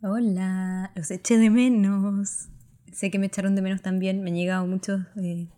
[0.00, 2.50] Hola, los eché de menos.
[2.92, 4.22] Sé que me echaron de menos también.
[4.22, 5.48] Me han llegado muchos eh,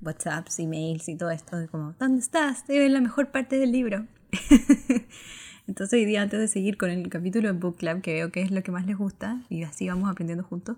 [0.00, 1.56] WhatsApps, emails y todo esto.
[1.56, 2.58] De como, ¿dónde estás?
[2.58, 4.04] Estoy en la mejor parte del libro.
[5.68, 8.42] Entonces, hoy día, antes de seguir con el capítulo de Book Club, que veo que
[8.42, 10.76] es lo que más les gusta, y así vamos aprendiendo juntos,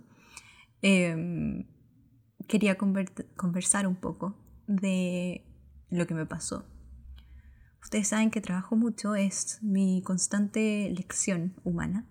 [0.83, 1.65] em,
[2.49, 4.37] quería conversar un poco
[4.67, 5.47] de
[5.89, 6.67] lo que me pasó.
[7.83, 12.05] Ustedes saben que trabajo mucho, es mi constante lección humana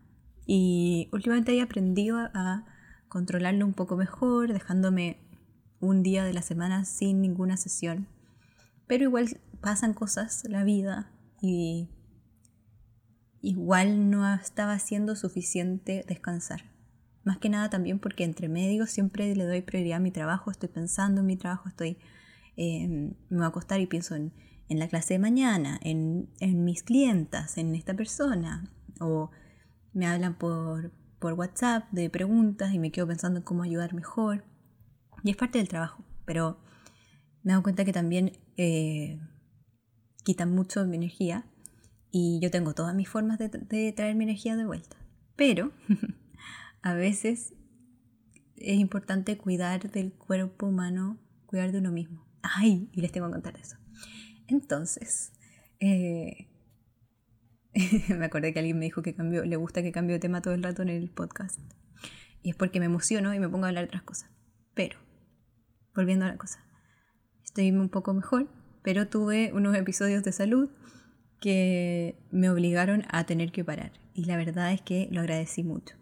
[0.51, 2.65] y últimamente he aprendido a
[3.07, 5.19] controlarlo un poco mejor, dejándome
[5.79, 8.07] un día de la semana sin ninguna sesión.
[8.87, 11.87] Pero igual pasan cosas, la vida, y
[13.41, 16.63] igual no estaba siendo suficiente descansar.
[17.23, 20.69] Más que nada también porque entre medio siempre le doy prioridad a mi trabajo, estoy
[20.69, 21.99] pensando en mi trabajo, estoy,
[22.57, 24.33] em, me voy a acostar y pienso en,
[24.67, 29.29] la clase de mañana, en, en mis clientas, en esta persona, o
[29.93, 34.43] me hablan por, por WhatsApp de preguntas y me quedo pensando en cómo ayudar mejor.
[35.23, 36.59] Y es parte del trabajo, pero
[37.43, 39.19] me dado cuenta que también eh,
[40.23, 41.45] quitan mucho mi energía
[42.11, 44.97] y yo tengo todas mis formas de, de traer mi energía de vuelta.
[45.35, 45.71] Pero
[46.81, 47.53] a veces
[48.55, 52.25] es importante cuidar del cuerpo humano, cuidar de uno mismo.
[52.41, 53.77] Ay, y les tengo que contar eso.
[54.47, 55.31] Entonces,
[55.79, 56.48] eh,
[58.09, 60.53] me acordé que alguien me dijo que cambió, le gusta que cambie de tema todo
[60.53, 61.59] el rato en el podcast.
[62.41, 64.29] Y es porque me emociono y me pongo a hablar de otras cosas.
[64.73, 64.97] Pero,
[65.93, 66.63] volviendo a la cosa,
[67.43, 68.47] estoy un poco mejor,
[68.83, 70.69] pero tuve unos episodios de salud
[71.41, 73.91] que me obligaron a tener que parar.
[74.13, 75.95] Y la verdad es que lo agradecí mucho.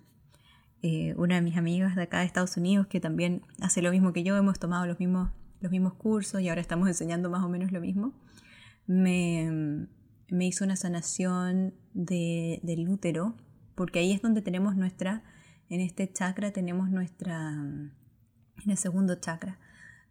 [0.82, 4.14] Eh, una de mis amigas de acá de Estados Unidos, que también hace lo mismo
[4.14, 7.50] que yo, hemos tomado los mismos, los mismos cursos y ahora estamos enseñando más o
[7.50, 8.14] menos lo mismo,
[8.86, 9.88] me,
[10.30, 13.36] me hizo una sanación de, del útero,
[13.76, 15.24] porque ahí es donde tenemos nuestra,
[15.70, 17.92] en este chakra tenemos nuestra, en
[18.66, 19.60] el segundo chakra,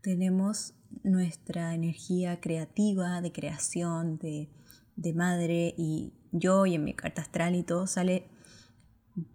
[0.01, 4.49] tenemos nuestra energía creativa, de creación, de,
[4.97, 8.29] de madre, y yo y en mi carta astral y todo sale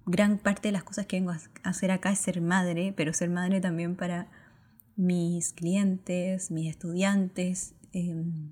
[0.05, 3.29] gran parte de las cosas que vengo a hacer acá es ser madre, pero ser
[3.29, 4.29] madre también para
[4.95, 7.75] mis clientes, mis estudiantes.
[7.93, 8.51] Em,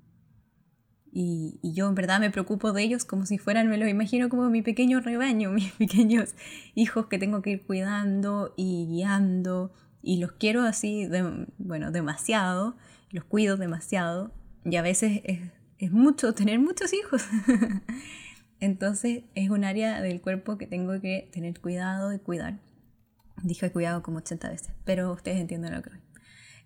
[1.12, 4.48] y, yo en verdad me preocupo de ellos como si fueran, me los imagino como
[4.48, 6.34] mi pequeño rebaño, mis pequeños
[6.74, 9.72] hijos que tengo que ir cuidando y guiando.
[10.02, 11.08] Y los quiero así,
[11.58, 12.76] bueno, demasiado,
[13.10, 14.32] los cuido demasiado.
[14.64, 15.22] Y a veces
[15.78, 17.24] es, mucho tener muchos hijos.
[18.60, 22.60] Entonces es un área del cuerpo que tengo que tener cuidado y cuidar.
[23.42, 26.09] Dije cuidado como 80 veces, pero ustedes entienden lo que es.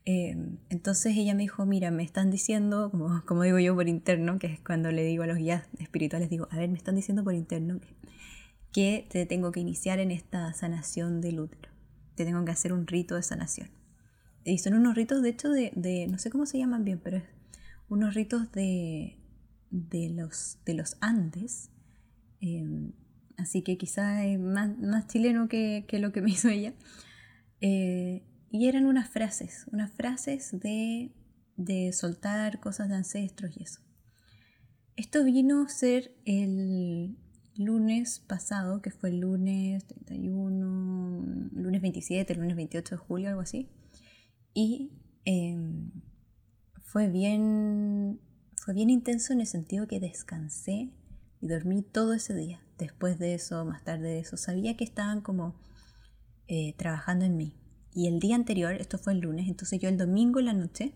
[0.07, 4.39] Em, entonces ella me dijo, mira, me están diciendo, como, como digo yo por interno,
[4.39, 7.25] que es cuando le digo a los guías espirituales, digo, a ver, me están diciendo
[7.25, 7.81] por interno
[8.73, 11.71] que, te tengo que iniciar en esta sanación del útero.
[12.17, 13.71] Te tengo que hacer un rito de sanación.
[14.45, 17.25] Y son unos ritos, de hecho, de, no sé cómo se llaman bien, pero es
[17.89, 19.19] unos ritos de,
[19.71, 21.71] de, los, de los Andes.
[22.41, 22.93] Em,
[23.39, 26.75] así que quizás es más, más chileno que, que, lo que me hizo ella.
[27.63, 28.23] Eh,
[28.55, 31.11] y eran unas frases, unas frases de,
[31.57, 33.81] de soltar cosas de ancestros y eso.
[34.95, 37.19] Esto vino a ser el
[37.57, 43.41] lunes pasado, que fue el lunes 31, lunes 27, el lunes 28 de julio, algo
[43.41, 43.69] así.
[44.55, 44.93] Y
[45.25, 45.91] em,
[46.81, 48.21] fue, bien,
[48.55, 50.93] fue bien intenso en el sentido que descansé
[51.41, 52.61] y dormí todo ese día.
[52.79, 55.57] Después de eso, más tarde de eso, sabía que estaban como
[56.47, 57.57] eh, trabajando en mí.
[57.95, 60.93] Y el día anterior, esto fue el lunes, entonces yo el domingo en la noche,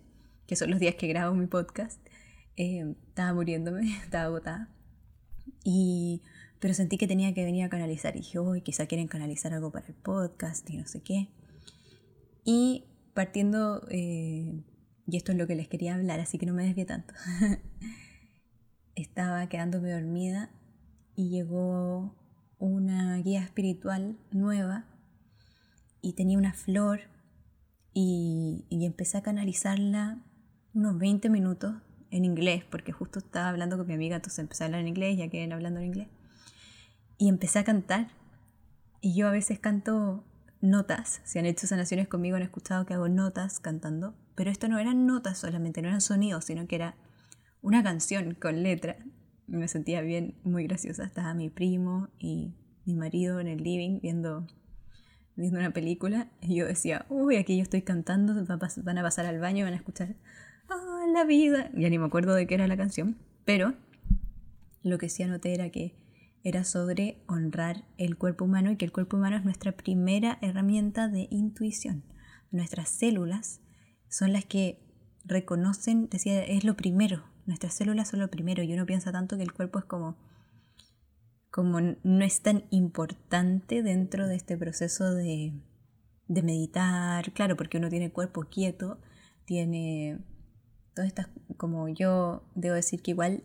[0.48, 2.04] que son los días que grabo mi podcast,
[2.56, 4.68] eh, estaba muriéndome, estaba agotada.
[5.62, 6.22] Y,
[6.58, 8.16] pero sentí que tenía que venir a canalizar.
[8.16, 11.28] Y dije, hoy quizá quieren canalizar algo para el podcast y no sé qué.
[12.44, 12.84] Y
[13.14, 14.64] partiendo, eh,
[15.06, 17.14] y esto es lo que les quería hablar, así que no me desvié tanto.
[18.96, 20.50] Estaba quedándome dormida
[21.14, 22.16] y llegó
[22.58, 24.86] una guía espiritual nueva
[26.00, 27.00] y tenía una flor
[28.00, 30.18] y, empecé a canalizarla
[30.72, 31.74] unos 20 minutos
[32.10, 35.18] en inglés, porque justo estaba hablando con mi amiga, entonces empecé a hablar en inglés,
[35.18, 36.08] ya quedé hablando en inglés.
[37.18, 38.08] Y empecé a cantar.
[39.00, 40.24] Y yo a veces canto
[40.60, 41.20] notas.
[41.24, 44.14] Si han hecho sanaciones conmigo han escuchado que hago notas cantando.
[44.34, 46.94] Pero esto no eran notas solamente, no eran sonidos, sino que era
[47.60, 48.96] una canción con letra.
[49.48, 51.04] Y me sentía bien, muy graciosa.
[51.04, 52.54] Estaba mi primo y
[52.84, 54.46] mi marido en el living viendo
[55.38, 59.38] viendo una película y yo decía, uy, aquí yo estoy cantando, van a pasar al
[59.38, 60.16] baño y van a escuchar,
[60.68, 61.70] ah, la vida.
[61.74, 63.74] Ya ni me acuerdo de qué era la canción, pero
[64.82, 65.94] lo que sí anoté era que
[66.42, 71.08] era sobre honrar el cuerpo humano y que el cuerpo humano es nuestra primera herramienta
[71.08, 72.02] de intuición.
[72.50, 73.60] Nuestras células
[74.08, 74.80] son las que
[75.24, 79.42] reconocen, decía, es lo primero, nuestras células son lo primero y uno piensa tanto que
[79.44, 80.16] el cuerpo es como
[81.50, 85.52] como no es tan importante dentro de este proceso de,
[86.26, 89.00] de meditar, claro, porque uno tiene cuerpo quieto,
[89.44, 90.24] tiene
[90.94, 93.44] todas estas, como yo debo decir que igual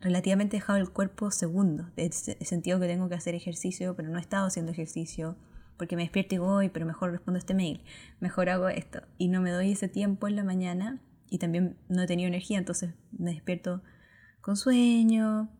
[0.00, 4.18] relativamente he dejado el cuerpo segundo, he sentido que tengo que hacer ejercicio, pero no
[4.18, 5.36] he estado haciendo ejercicio,
[5.76, 7.84] porque me despierto y voy, pero mejor respondo este mail,
[8.18, 12.02] mejor hago esto, y no me doy ese tiempo en la mañana, y también no
[12.02, 13.82] he tenido energía, entonces me despierto
[14.40, 15.50] con sueño,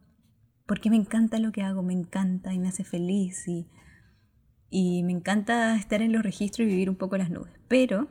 [0.71, 3.67] porque me encanta lo que hago, me encanta y me hace feliz, y,
[4.71, 8.07] y me encanta estar en los registros y vivir un poco las nubes, pero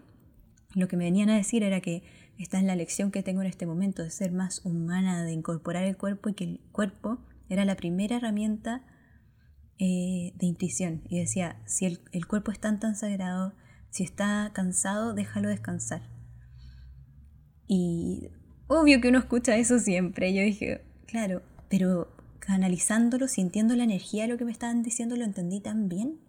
[0.76, 2.04] lo que me venían a decir era que
[2.38, 5.86] esta es la lección que tengo en este momento, de ser más humana, de incorporar
[5.86, 8.86] el cuerpo y que el cuerpo era la primera herramienta
[9.78, 11.04] eh, de intuición.
[11.08, 13.54] Y decía, si el, cuerpo es tan tan sagrado,
[13.90, 16.02] si está cansado, déjalo descansar.
[17.68, 18.32] Y
[18.68, 20.34] obvio que uno escucha eso siempre.
[20.34, 22.19] Yo dije, claro, pero
[22.50, 26.19] canalizándolo, sintiendo la energía de lo que me estaban diciendo, lo entendí tan bien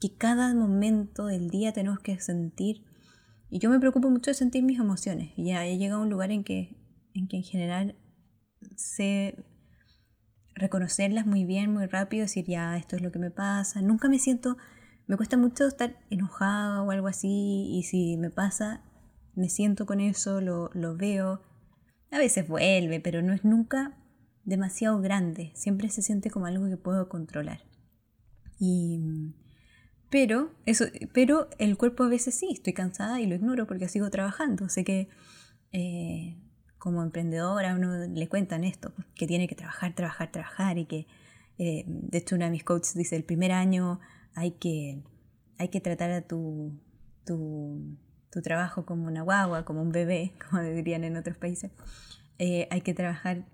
[0.00, 2.84] que cada momento del día tenemos que sentir
[3.48, 5.32] y yo me preocupo mucho de sentir mis emociones.
[5.36, 6.76] Y ya he llegado a un lugar en que
[7.14, 7.96] en, que en general
[8.74, 9.36] sé
[10.56, 13.82] reconocerlas muy bien, muy rápido, decir ya, esto es lo que me pasa.
[13.82, 14.56] Nunca me siento,
[15.06, 17.68] me cuesta mucho estar enojada o algo así.
[17.70, 18.82] Y si me pasa,
[19.36, 21.40] me siento con eso, lo, lo veo.
[22.10, 23.96] A veces vuelve, pero no es nunca
[24.46, 25.52] demasiado grande.
[25.54, 27.60] Siempre se siente como algo que puedo controlar.
[28.58, 28.98] Y
[30.08, 34.08] pero, eso, pero el cuerpo a veces sí, estoy cansada y lo ignoro porque sigo
[34.08, 34.68] trabajando.
[34.68, 35.08] Sé que
[35.72, 36.38] eh,
[36.78, 41.06] como emprendedora uno le cuentan esto, que tiene que trabajar, trabajar, trabajar y que,
[41.58, 44.00] eh, de hecho, una de mis coaches dice, el primer año
[44.34, 45.02] hay que,
[45.58, 46.80] hay que tratar a tu,
[47.24, 47.98] tu,
[48.30, 51.72] tu trabajo como una guagua, como un bebé, como dirían en otros países.
[52.38, 53.44] Eh, hay que trabajar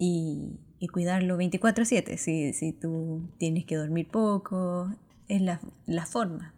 [0.00, 2.16] y, cuidarlo 24/7.
[2.16, 4.90] Si, si tú tienes que dormir poco,
[5.28, 6.54] es la, la forma.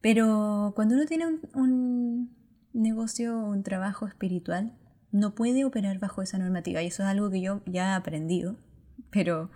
[0.00, 2.36] Pero cuando uno tiene un, un
[2.72, 4.72] negocio un trabajo espiritual,
[5.12, 6.82] no puede operar bajo esa normativa.
[6.82, 8.56] Y eso es algo que yo ya he aprendido,
[9.10, 9.50] pero,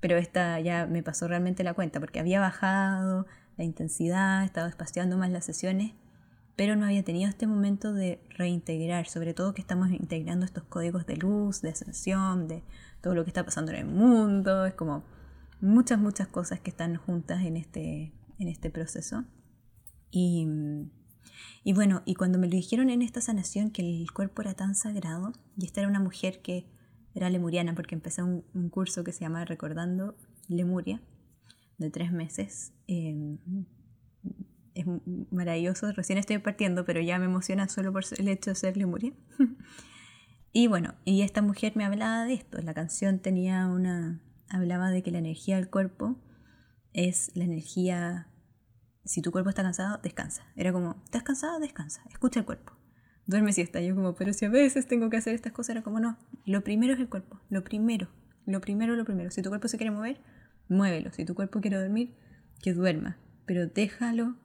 [0.00, 3.26] pero esta ya me pasó realmente la cuenta, porque había bajado
[3.56, 5.92] la intensidad, estaba espaciando más las sesiones,
[6.60, 11.06] pero no había tenido este momento de reintegrar, sobre todo que estamos integrando estos códigos
[11.06, 12.62] de luz, de ascensión, de
[13.00, 14.66] todo lo que está pasando en el mundo.
[14.66, 15.02] Es como
[15.62, 19.24] muchas, muchas cosas que están juntas en este, en este proceso.
[20.10, 20.46] Y,
[21.64, 24.74] y, bueno, y cuando me lo dijeron en esta sanación que el cuerpo era tan
[24.74, 26.66] sagrado, y esta era una mujer que
[27.14, 30.14] era lemuriana, porque empecé un, curso que se llama Recordando
[30.46, 31.00] Lemuria,
[31.78, 32.74] de tres meses.
[32.86, 33.38] Em,
[34.74, 34.86] es
[35.30, 39.12] maravilloso, recién estoy partiendo, pero ya me emociona solo por el hecho de ser Lemuria.
[40.52, 45.02] y bueno, y esta mujer me hablaba de esto, la canción tenía una, hablaba de
[45.02, 46.16] que la energía del cuerpo
[46.92, 48.28] es la energía,
[49.04, 50.44] si tu cuerpo está cansado, descansa.
[50.56, 51.60] Era como, ¿estás cansado?
[51.60, 52.72] Descansa, escucha el cuerpo.
[53.26, 53.80] Duerme siesta.
[53.80, 56.62] Yo como, pero si a veces tengo que hacer estas cosas, era como, no, lo
[56.62, 58.08] primero es el cuerpo, lo primero,
[58.46, 59.30] lo primero, lo primero.
[59.30, 60.20] Si tu cuerpo se quiere mover,
[60.68, 61.12] muévelo.
[61.12, 62.16] Si tu cuerpo quiere dormir,
[62.60, 63.18] que duerma.
[63.46, 64.36] Pero déjalo,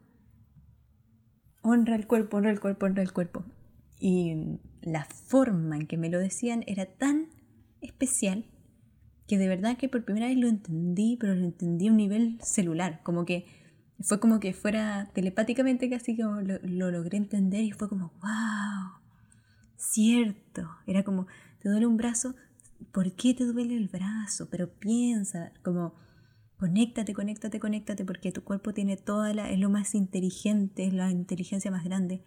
[1.65, 3.43] honra el cuerpo, honra el cuerpo, honra el cuerpo.
[3.99, 7.27] Y la forma en que me lo decían era tan
[7.81, 8.45] especial
[9.27, 12.37] que de verdad que por primera vez lo entendí, pero lo entendí a un nivel
[12.41, 13.45] celular, como que
[13.99, 18.99] fue como que fuera telepáticamente casi como lo, lo logré entender y fue como, wow,
[19.77, 21.25] cierto, era como,
[21.59, 22.35] te duele un brazo,
[22.91, 24.47] ¿por qué te duele el brazo?
[24.51, 25.95] Pero piensa, como,
[26.57, 31.11] conéctate, conéctate, conéctate, porque tu cuerpo tiene toda la, es lo más inteligente, es la
[31.11, 32.21] inteligencia más grande.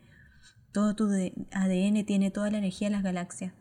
[0.73, 1.09] Todo tu
[1.53, 3.53] ADN tiene toda la energía de las galaxias.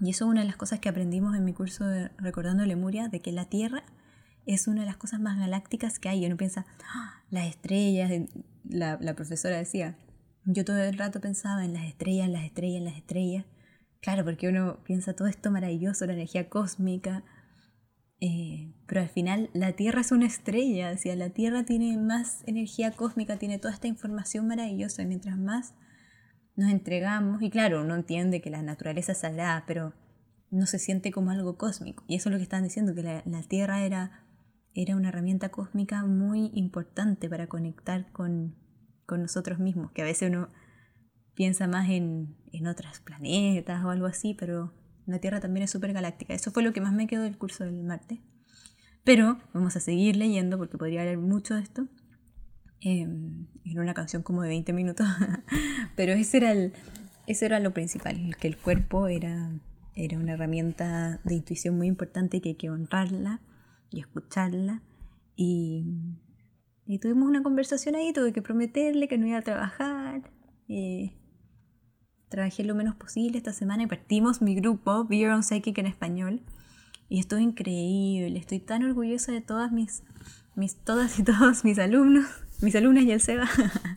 [0.00, 3.08] Y eso es una de las cosas que aprendimos en mi curso de Recordando Lemuria,
[3.08, 3.84] de que la Tierra
[4.46, 6.24] es una de las cosas más galácticas que hay.
[6.24, 6.64] Uno piensa,
[6.94, 7.22] ¡Ah!
[7.30, 8.10] las estrellas,
[8.64, 9.98] la, la, profesora decía,
[10.44, 13.44] yo todo el rato pensaba en las estrellas, las estrellas, las estrellas.
[14.00, 17.22] Claro, porque uno piensa todo esto maravilloso, la energía cósmica,
[18.20, 22.92] eh, pero al final la Tierra es una estrella, decía, la Tierra tiene más energía
[22.92, 25.74] cósmica, tiene toda esta información maravillosa, mientras más
[26.56, 29.94] nos entregamos, y claro, uno entiende que la naturaleza es sagrada, pero
[30.50, 32.04] no se siente como algo cósmico.
[32.08, 34.26] Y eso es lo que están diciendo, que la, Tierra era,
[34.74, 38.56] era una herramienta cósmica muy importante para conectar con,
[39.06, 40.48] con nosotros mismos, que a veces uno
[41.34, 44.74] piensa más en, en otros planetas o algo así, pero
[45.06, 46.34] La Tierra también es súper galáctica.
[46.34, 48.18] Eso fue lo que más me quedó del curso del martes.
[49.04, 51.86] Pero vamos a seguir leyendo porque podría leer mucho de esto.
[52.82, 53.06] Eh,
[53.76, 55.06] una canción como de 20 minutos.
[55.96, 56.72] Pero ese era, el,
[57.26, 59.50] eso era lo principal, que el cuerpo era,
[59.94, 63.40] era una herramienta de intuición muy importante que hay que honrarla
[63.90, 64.82] y escucharla.
[65.36, 65.84] Y,
[66.86, 70.30] y tuvimos una conversación ahí, tuve que prometerle que no iba a trabajar.
[70.68, 71.19] Eh,
[72.30, 75.86] trabajé lo menos posible esta semana y partimos mi grupo, Be Your Own Psychic en
[75.86, 76.40] español.
[77.08, 80.04] Y estuvo increíble, estoy tan orgullosa de todas mis,
[80.54, 82.26] mis todas y todos mis alumnos,
[82.62, 83.48] mis alumnas y el SEBA.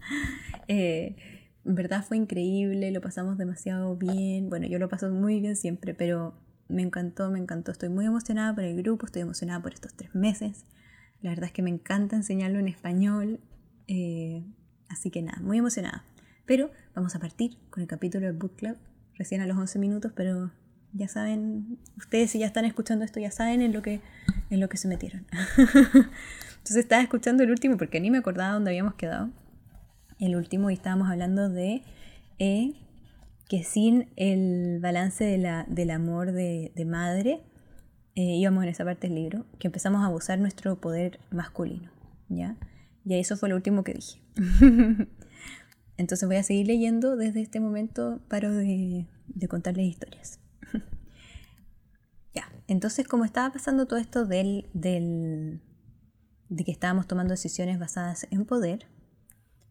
[0.68, 1.16] eh,
[1.63, 4.50] en verdad fue increíble, lo pasamos demasiado bien.
[4.50, 6.34] Bueno, yo lo paso muy bien siempre, pero
[6.68, 7.72] me encantó, me encantó.
[7.72, 10.66] Estoy muy emocionada por el grupo, estoy emocionada por estos tres meses.
[11.22, 13.40] La verdad es que me encanta enseñarlo en español.
[13.88, 14.44] Eh,
[14.90, 16.04] así que nada, muy emocionada.
[16.45, 18.77] Pero vamos a partir con el capítulo del Book Club,
[19.15, 20.51] recién a los 11 minutos, pero
[20.91, 24.01] ya saben, ustedes si ya están escuchando esto ya saben en lo que,
[24.50, 25.25] en lo que se metieron.
[25.57, 29.31] Entonces estaba escuchando el último porque ni me acordaba dónde habíamos quedado.
[30.19, 31.81] El último y estábamos hablando de
[32.39, 32.73] eh,
[33.50, 37.41] que sin el balance de la, del amor de, de madre,
[38.15, 41.89] eh, íbamos en esa parte del libro, que empezamos a abusar nuestro poder masculino.
[42.29, 42.55] ¿ya?
[43.05, 44.21] Y eso fue lo último que dije.
[45.97, 49.07] Entonces voy a seguir leyendo desde este momento, paro de,
[49.50, 50.39] contarles historias.
[52.33, 55.62] ya, entonces como estaba pasando todo esto del, del,
[56.50, 58.88] de que estábamos tomando decisiones basadas en poder,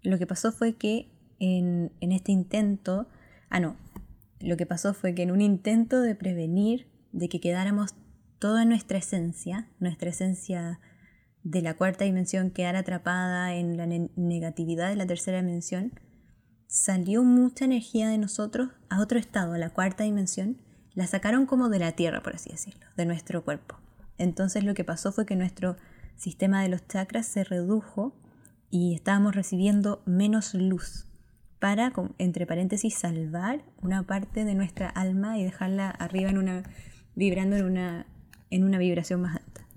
[0.02, 3.08] lo que pasó fue que en, en este intento,
[3.50, 3.76] ah no,
[4.40, 7.94] lo que pasó fue que en un intento de prevenir de que quedáramos
[8.38, 10.80] toda nuestra esencia, nuestra esencia
[11.44, 15.92] de la cuarta dimensión quedara atrapada en la negatividad de la tercera dimensión,
[16.72, 20.56] salió mucha energía de nosotros a otro estado, a la cuarta dimensión,
[20.94, 23.76] la sacaron como de la tierra, por así decirlo, de nuestro cuerpo.
[24.16, 25.76] Entonces lo que pasó fue que nuestro
[26.16, 28.16] sistema de los chakras se redujo
[28.70, 31.08] y estábamos recibiendo menos luz
[31.58, 36.62] para, entre paréntesis, salvar una parte de nuestra alma y dejarla arriba en una,
[37.14, 38.06] vibrando en una,
[38.48, 39.68] en una vibración más alta.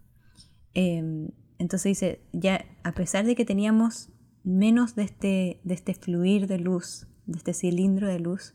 [0.74, 4.15] Em, entonces dice, ya a pesar de que teníamos
[4.46, 8.54] menos de este, de este fluir de luz, de este cilindro de luz,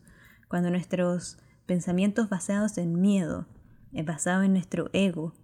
[0.48, 3.46] cuando nuestros pensamientos basados en miedo,
[3.92, 5.34] eh, basados en nuestro ego,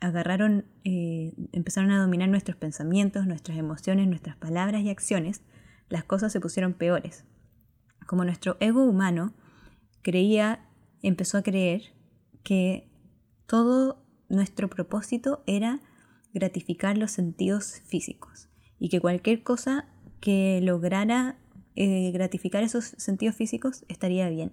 [0.00, 5.42] agarraron, eh, empezaron a dominar nuestros pensamientos, nuestras emociones, nuestras palabras y acciones,
[5.88, 7.24] las cosas se pusieron peores.
[8.06, 9.34] Como nuestro ego humano
[10.02, 10.68] creía,
[11.00, 11.94] empezó a creer
[12.42, 12.90] que
[13.46, 15.80] todo nuestro propósito era
[16.34, 18.48] gratificar los sentidos físicos
[18.78, 19.86] y que cualquier cosa
[20.20, 21.38] que lograra
[21.74, 24.52] eh, gratificar esos sentidos físicos estaría bien.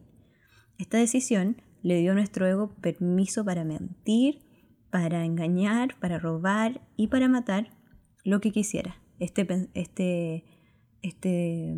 [0.77, 4.39] Esta decisión le dio a nuestro ego permiso para mentir,
[4.89, 7.71] para engañar, para robar y para matar
[8.23, 9.01] lo que quisiera.
[9.19, 10.43] Este, este,
[11.01, 11.75] este,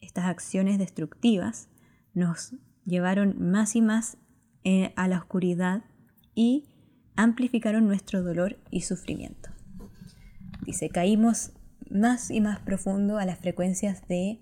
[0.00, 1.68] estas acciones destructivas
[2.14, 2.54] nos
[2.84, 4.18] llevaron más y más
[4.64, 5.84] eh, a la oscuridad
[6.34, 6.68] y
[7.16, 9.50] amplificaron nuestro dolor y sufrimiento.
[10.64, 11.52] Dice, caímos
[11.90, 14.40] más y más profundo a las frecuencias de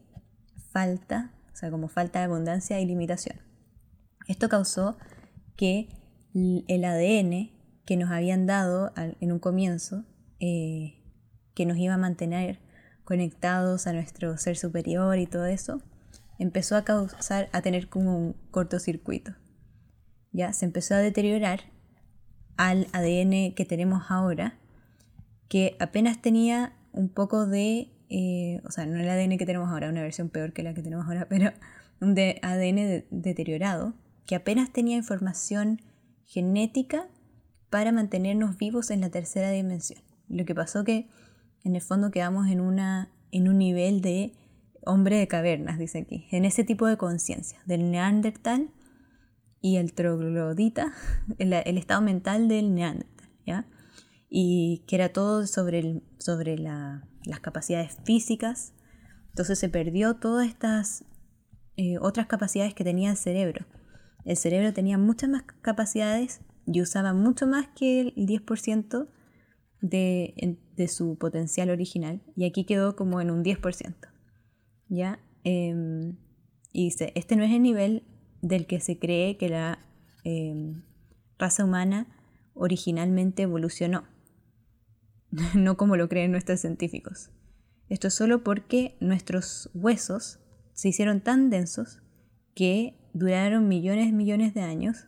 [0.70, 3.40] falta, o sea, como falta de abundancia y limitación.
[4.28, 4.96] Esto causó
[5.56, 5.88] que
[6.34, 7.50] el ADN
[7.86, 10.04] que nos habían dado en un comienzo,
[10.40, 11.02] eh,
[11.54, 12.58] que nos iba a mantener
[13.04, 15.80] conectados a nuestro ser superior y todo eso,
[16.38, 19.32] empezó a causar, a tener como un cortocircuito.
[20.32, 21.60] Ya se empezó a deteriorar
[22.56, 24.58] al ADN que tenemos ahora
[25.48, 29.88] que apenas tenía un poco de, eh, o sea, no el ADN que tenemos ahora,
[29.88, 31.52] una versión peor que la que tenemos ahora, pero
[32.00, 33.94] un de ADN deteriorado,
[34.26, 35.80] que apenas tenía información
[36.24, 37.08] genética
[37.70, 40.00] para mantenernos vivos en la tercera dimensión.
[40.28, 41.08] Lo que pasó que
[41.62, 44.32] en el fondo quedamos en, una, en un nivel de
[44.84, 48.70] hombre de cavernas, dice aquí, en ese tipo de conciencia, del neandertal
[49.60, 50.92] y el troglodita,
[51.38, 53.66] el, el estado mental del neandertal, ¿ya?
[54.28, 58.72] Y que era todo sobre, sobre las capacidades físicas.
[59.30, 61.04] Entonces se perdió todas estas
[61.76, 63.66] eh, otras capacidades que tenía el cerebro.
[64.24, 69.08] El cerebro tenía muchas más capacidades y usaba mucho más que el 10%
[69.82, 72.22] de, de, su potencial original.
[72.34, 73.94] Y aquí quedó como en un 10%.
[74.88, 75.20] ¿Ya?
[75.44, 76.16] Em,
[76.72, 78.04] y dice, este no es el nivel
[78.40, 79.78] del que se cree que la
[80.24, 80.82] em,
[81.38, 82.08] raza humana
[82.54, 84.04] originalmente evolucionó.
[85.54, 87.30] no como lo creen nuestros científicos.
[87.88, 90.40] Esto es solo porque nuestros huesos
[90.72, 92.02] se hicieron tan densos
[92.54, 95.06] que duraron millones y millones de años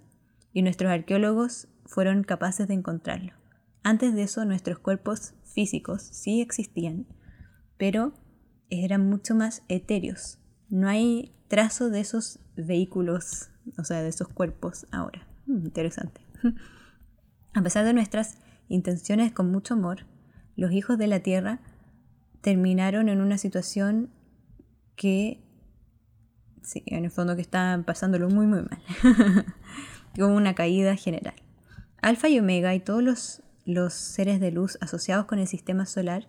[0.52, 3.32] y nuestros arqueólogos fueron capaces de encontrarlo.
[3.82, 7.06] Antes de eso nuestros cuerpos físicos sí existían,
[7.76, 8.12] pero
[8.70, 10.38] eran mucho más etéreos.
[10.68, 15.26] No hay trazo de esos vehículos, o sea, de esos cuerpos ahora.
[15.46, 16.20] Mm, interesante.
[17.54, 20.06] A pesar de nuestras intenciones con mucho amor,
[20.58, 21.60] los hijos de la tierra
[22.40, 24.10] terminaron en una situación
[24.96, 25.40] que,
[26.62, 28.82] sí, en el fondo que estaban pasándolo muy, muy mal.
[30.18, 31.36] Como una caída general.
[32.02, 36.26] Alfa y Omega y todos los, seres de luz asociados con el sistema solar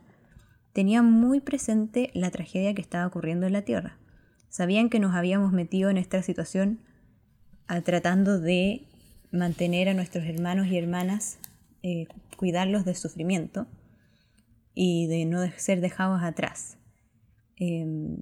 [0.74, 3.98] tenían muy presente la tragedia que estaba ocurriendo en la Tierra.
[4.50, 6.82] Sabían que nos habíamos metido en esta situación
[7.84, 8.88] tratando de
[9.32, 11.40] mantener a nuestros hermanos y hermanas,
[11.82, 12.06] eh,
[12.38, 13.66] cuidarlos del sufrimiento
[14.82, 16.78] y de no ser dejados atrás.
[17.58, 18.22] Em,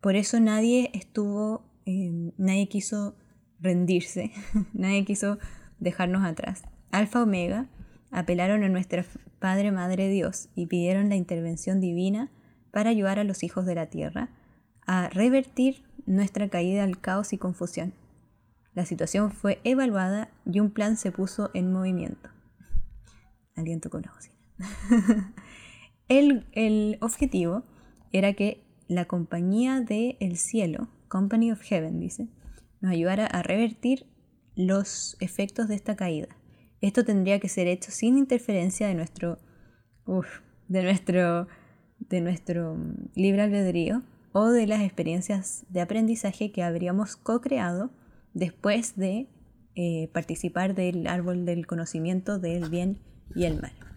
[0.00, 3.14] por eso nadie estuvo, em, nadie quiso
[3.60, 4.32] rendirse,
[4.72, 5.38] nadie quiso
[5.78, 6.62] dejarnos atrás.
[6.92, 7.66] Alfa Omega
[8.10, 9.04] apelaron a nuestra
[9.38, 12.30] Padre Madre Dios y pidieron la intervención divina
[12.70, 14.30] para ayudar a los hijos de la tierra
[14.86, 17.92] a revertir nuestra caída al caos y confusión.
[18.72, 22.30] La situación fue evaluada y un plan se puso en movimiento.
[23.56, 24.36] Alguien tocó la cocina.
[26.08, 27.64] el, objetivo
[28.12, 32.28] era que la compañía del el cielo, Company of Heaven, dice,
[32.80, 34.06] nos ayudara a revertir
[34.54, 36.28] los efectos de esta caída.
[36.80, 39.38] Esto tendría que ser hecho sin interferencia de nuestro,
[40.68, 41.48] de nuestro,
[41.98, 47.90] de nuestro mm, libre albedrío o de las experiencias de aprendizaje que habríamos co-creado
[48.34, 49.28] después de
[49.74, 52.98] eh, participar del árbol del conocimiento del bien
[53.34, 53.87] y el mal.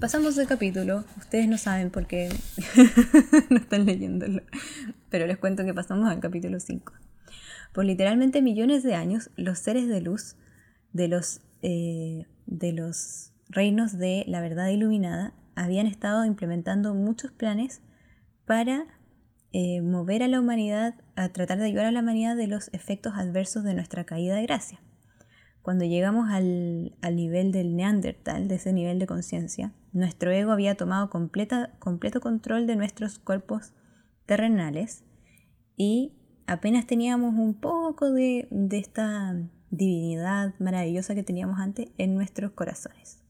[0.00, 2.30] Pasamos de capítulo, ustedes no saben por qué
[3.50, 4.40] no están leyéndolo,
[5.10, 6.94] pero les cuento que pasamos al capítulo 5.
[7.74, 10.36] Por literalmente millones de años, los seres de luz
[10.94, 17.82] de los, eh, de los reinos de la verdad iluminada habían estado implementando muchos planes
[18.46, 18.86] para
[19.52, 23.12] eh, mover a la humanidad, a tratar de ayudar a la humanidad de los efectos
[23.16, 24.80] adversos de nuestra caída de gracia.
[25.62, 31.10] Cuando llegamos al, nivel del neandertal, de ese nivel de conciencia, nuestro ego había tomado
[31.10, 33.72] completa, completo control de nuestros cuerpos
[34.24, 35.04] terrenales
[35.76, 36.14] y
[36.46, 39.36] apenas teníamos un poco de, de esta
[39.70, 43.22] divinidad maravillosa que teníamos antes en nuestros corazones.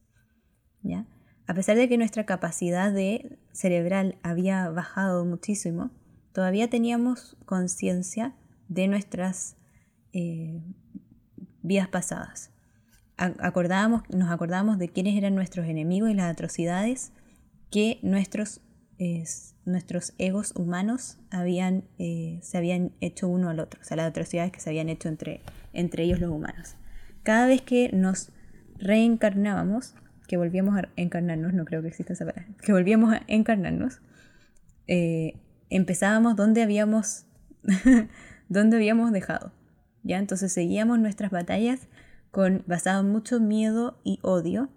[0.83, 1.05] ¿ya?
[1.47, 5.91] A pesar de que nuestra capacidad de cerebral había bajado muchísimo,
[6.33, 8.35] todavía teníamos conciencia
[8.69, 9.57] de nuestras
[10.13, 10.61] eh,
[11.61, 12.51] vidas pasadas.
[13.17, 17.11] Acordábamos, nos acordábamos de quiénes eran nuestros enemigos y las atrocidades
[17.69, 18.61] que nuestros,
[19.65, 24.51] nuestros egos humanos habían, eh, se habían hecho uno al otro, o sea, las atrocidades
[24.51, 26.75] que se habían hecho entre, entre ellos los humanos.
[27.23, 28.31] Cada vez que nos
[28.77, 29.93] reencarnábamos,
[30.27, 34.01] que volvíamos a encarnarnos, no creo que exista esa palabra, que volvíamos a encarnarnos,
[34.87, 35.35] eh,
[35.69, 37.25] empezábamos donde habíamos,
[38.49, 39.51] donde habíamos dejado.
[40.03, 40.19] ¿Ya?
[40.19, 41.87] Entonces seguíamos nuestras batallas
[42.31, 44.69] con, basado en mucho miedo y odio.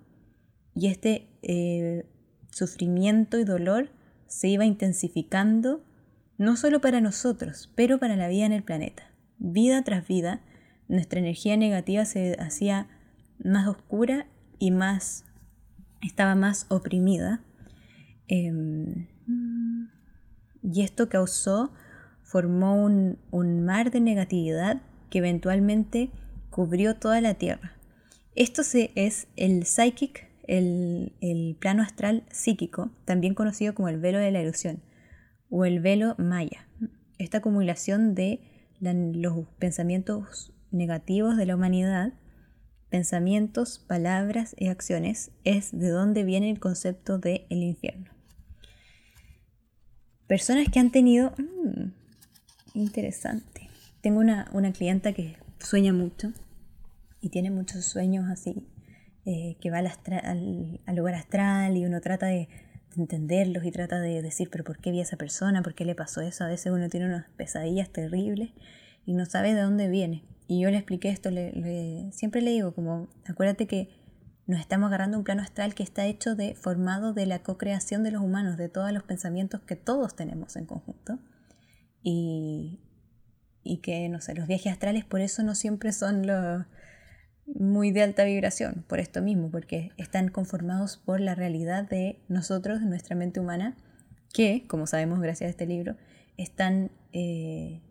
[0.75, 2.07] Y este eh,
[2.51, 3.91] sufrimiento y dolor
[4.27, 5.85] se iba intensificando,
[6.39, 9.05] no solo para nosotros, pero para la vida en el planeta.
[9.39, 10.41] Vida tras vida,
[10.89, 12.89] nuestra energía negativa se hacía
[13.43, 14.27] más oscura
[14.59, 15.25] y más
[16.03, 17.41] estaba más oprimida.
[18.29, 19.07] Em,
[20.63, 21.73] y esto causó,
[22.23, 23.19] formó un,
[23.65, 26.11] mar de negatividad que eventualmente
[26.51, 27.73] cubrió toda la Tierra.
[28.35, 28.63] Esto
[28.95, 34.83] es el psychic, el, plano astral psíquico, también conocido como el velo de la ilusión
[35.51, 36.69] o el velo maya.
[37.19, 38.41] Esta acumulación de
[38.81, 42.13] los pensamientos negativos de la humanidad,
[42.91, 48.11] pensamientos, palabras y acciones, es de donde viene el concepto de el infierno.
[50.27, 51.33] Personas que han tenido...
[51.39, 51.93] Mm,
[52.75, 53.64] interesante.
[54.05, 56.31] Tengo una, clienta que sueña mucho
[57.23, 58.69] y tiene muchos sueños así,
[59.25, 62.51] eh, que va al, lugar astral y uno trata de,
[62.99, 65.63] entenderlos y trata de decir, pero ¿por qué vi a esa persona?
[65.63, 66.45] ¿Por qué le pasó eso?
[66.45, 68.51] A veces uno tiene unas pesadillas terribles
[69.07, 70.23] y no sabe de dónde viene.
[70.49, 71.31] Y yo le expliqué esto,
[72.11, 73.89] siempre le digo como, acuérdate que
[74.47, 78.11] nos estamos agarrando un plano astral que está hecho de, formado de la co-creación de
[78.11, 81.19] los humanos, de todos los pensamientos que todos tenemos en conjunto.
[82.03, 82.81] Y,
[83.65, 86.65] y que, no sé, los viajes astrales por eso no siempre son los
[87.47, 92.81] muy de alta vibración, por esto mismo, porque están conformados por la realidad de nosotros,
[92.81, 93.77] de nuestra mente humana,
[94.33, 95.97] que, como sabemos gracias a este libro,
[96.37, 97.83] están, eh,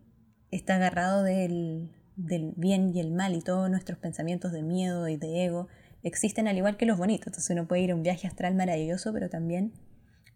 [0.50, 5.16] está agarrado del, del bien y el mal y todos nuestros pensamientos de miedo y
[5.16, 5.68] de ego
[6.02, 7.28] existen al igual que los bonitos.
[7.28, 9.72] Entonces uno puede ir a un viaje astral maravilloso, pero también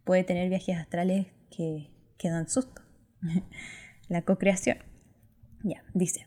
[0.05, 2.83] puede tener viajes astrales que, que dan susto.
[4.09, 4.79] la co-creación.
[5.63, 6.27] Ya, dice.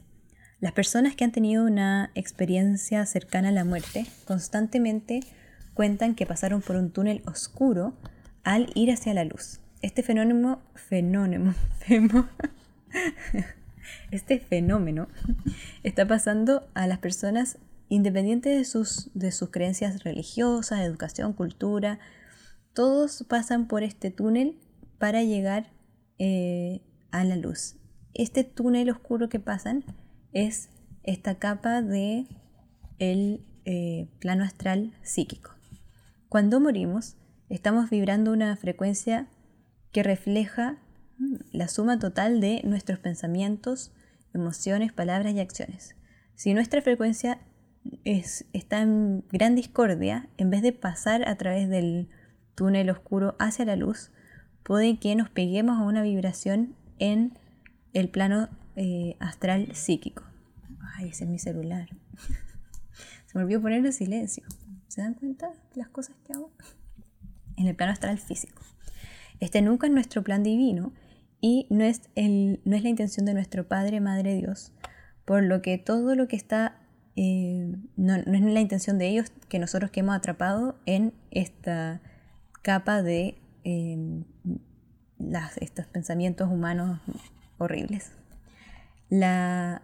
[0.60, 5.22] Las personas que han tenido una experiencia cercana a la muerte constantemente
[5.74, 7.96] cuentan que pasaron por un túnel oscuro
[8.44, 9.60] al ir hacia la luz.
[9.82, 11.56] Este fenómeno, fenómeno,
[14.12, 15.08] este fenómeno
[15.82, 17.58] está pasando a las personas
[17.90, 22.00] independientes de sus, de sus creencias religiosas, educación, cultura.
[22.74, 24.60] Todos pasan por este túnel
[25.00, 25.72] para llegar
[26.20, 27.81] eh, a la luz.
[28.14, 29.84] Este túnel oscuro que pasan
[30.34, 30.70] es
[31.04, 32.28] esta capa de
[33.00, 35.52] el eh, plano astral psíquico.
[36.30, 37.18] Cuando morimos,
[37.50, 39.28] estamos vibrando una frecuencia
[39.92, 40.78] que refleja
[41.18, 43.92] mm, la suma total de nuestros pensamientos,
[44.34, 45.96] emociones, palabras y acciones.
[46.36, 47.40] Si nuestra frecuencia
[48.04, 52.10] es, está en gran discordia, en vez de pasar a través del
[52.56, 54.12] túnel oscuro hacia la luz,
[54.64, 57.38] puede que nos peguemos a una vibración en
[57.94, 60.24] el plano eh, astral psíquico.
[60.96, 61.90] Ay, ese es mi celular.
[63.26, 64.44] Se me olvidó ponerlo en silencio.
[64.88, 66.52] ¿Se dan cuenta de las cosas que hago?
[67.56, 68.62] En el plano astral físico.
[69.40, 70.94] Este nunca es nuestro plan divino
[71.40, 74.72] y no es, el, no es la intención de nuestro Padre, Madre Dios,
[75.26, 76.78] por lo que todo lo que está,
[77.16, 82.02] eh, no, no, es la intención de ellos que nosotros que hemos atrapado en esta
[82.62, 84.24] capa de eh,
[85.18, 87.00] las, estos pensamientos humanos
[87.62, 88.12] horribles.
[89.10, 89.82] La,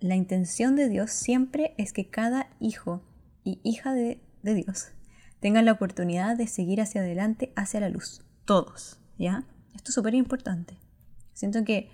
[0.00, 3.02] la intención de Dios siempre es que cada hijo
[3.44, 4.88] y hija de, de Dios
[5.40, 8.22] tengan la oportunidad de seguir hacia adelante, hacia la luz.
[8.44, 9.44] Todos, ¿ya?
[9.74, 10.76] Esto es súper importante.
[11.34, 11.88] Siento que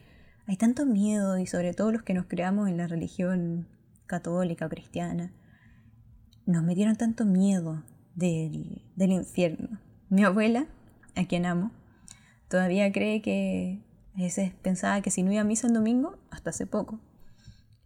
[0.47, 3.69] hay tanto miedo y sobre todo los que nos creamos en la religión
[4.07, 5.33] católica o cristiana,
[6.47, 7.83] nos metieron tanto miedo
[8.15, 9.79] del, del infierno.
[10.09, 10.67] Mi abuela,
[11.15, 11.71] a quien amo,
[12.49, 13.81] todavía cree que
[14.15, 17.01] a veces pensaba que si no iba a misa el domingo, hasta hace poco,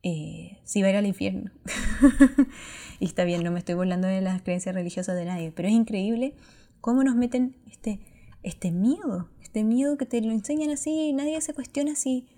[0.03, 1.51] eh, se iba a ir al infierno.
[3.01, 5.75] y está bien, no me estoy burlando de las creencias religiosas de nadie, pero es
[5.75, 6.35] increíble
[6.81, 8.01] cómo nos meten este,
[8.43, 12.29] este miedo, este miedo que te lo enseñan así nadie se cuestiona si,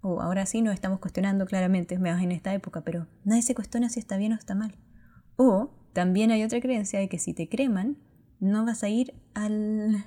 [0.00, 3.88] o ahora sí nos estamos cuestionando claramente, más en esta época, pero nadie se cuestiona
[3.88, 4.76] si está bien o está mal.
[5.36, 7.98] O también hay otra creencia de que si te creman,
[8.40, 10.04] no vas a ir al,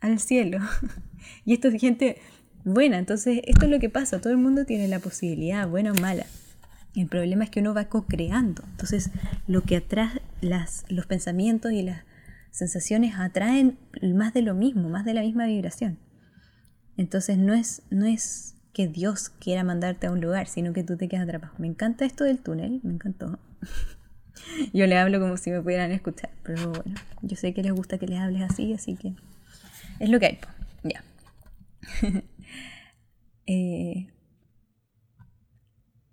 [0.00, 0.58] al cielo.
[1.44, 2.18] y esto es gente
[2.64, 5.94] buena, entonces esto es lo que pasa, todo el mundo tiene la posibilidad, buena o
[5.94, 6.26] mala.
[6.94, 8.64] El problema es que uno va co-creando.
[8.70, 9.10] Entonces,
[9.46, 12.02] lo que atrae las, los pensamientos y las
[12.50, 15.98] sensaciones atraen más de lo mismo, más de la misma vibración.
[16.96, 20.96] Entonces, no es, no es que Dios quiera mandarte a un lugar, sino que tú
[20.96, 21.52] te quedas atrapado.
[21.58, 23.38] Me encanta esto del túnel, me encantó.
[24.72, 27.98] Yo le hablo como si me pudieran escuchar, pero bueno, yo sé que les gusta
[27.98, 29.14] que les hables así, así que
[30.00, 30.38] es lo que hay.
[30.84, 31.02] Ya.
[33.50, 34.12] Eh,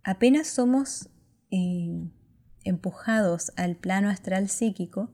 [0.05, 1.09] apenas somos
[1.51, 2.09] eh,
[2.63, 5.11] empujados al plano astral psíquico,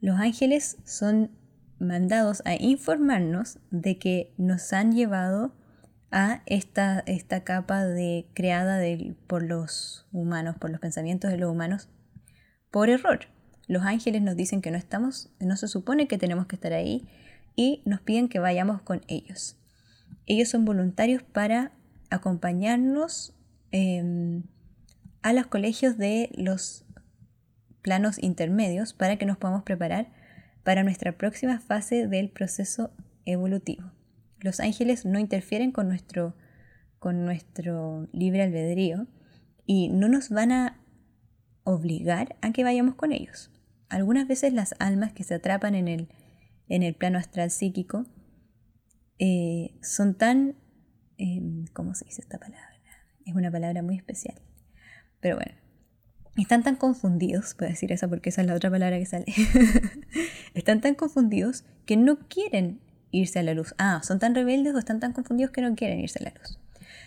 [0.00, 1.30] los ángeles son
[1.78, 5.52] mandados a informarnos de que nos han llevado
[6.10, 8.80] a esta, esta capa de, creada
[9.26, 11.88] por los humanos, por los pensamientos de los humanos,
[12.70, 13.20] por error.
[13.66, 17.06] Los ángeles nos dicen que no estamos, no se supone que tenemos que estar ahí
[17.58, 19.56] y nos piden que vayamos con ellos.
[20.26, 21.72] Ellos son voluntarios para
[22.08, 23.34] acompañarnos
[23.72, 24.44] em,
[25.22, 26.84] a los colegios de los
[27.82, 30.06] planos intermedios para que nos podamos preparar
[30.62, 32.92] para nuestra próxima fase del proceso
[33.24, 33.90] evolutivo.
[34.38, 36.36] Los ángeles no interfieren con nuestro,
[37.00, 39.08] con nuestro libre albedrío
[39.66, 40.78] y no nos van a
[41.64, 43.50] obligar a que vayamos con ellos.
[43.88, 46.08] Algunas veces las almas que se atrapan en el
[46.68, 48.06] en el plano astral psíquico,
[49.18, 50.54] eh, son tan,
[51.16, 52.80] em, ¿cómo se dice esta palabra?
[53.26, 54.40] Es una palabra muy especial.
[55.20, 55.52] Pero bueno,
[56.36, 59.26] están tan confundidos, puedo decir esa porque esa es la otra palabra que sale,
[60.54, 63.74] están tan confundidos que no quieren irse a la luz.
[63.78, 66.58] Ah, son tan rebeldes o están tan confundidos que no quieren irse a la luz.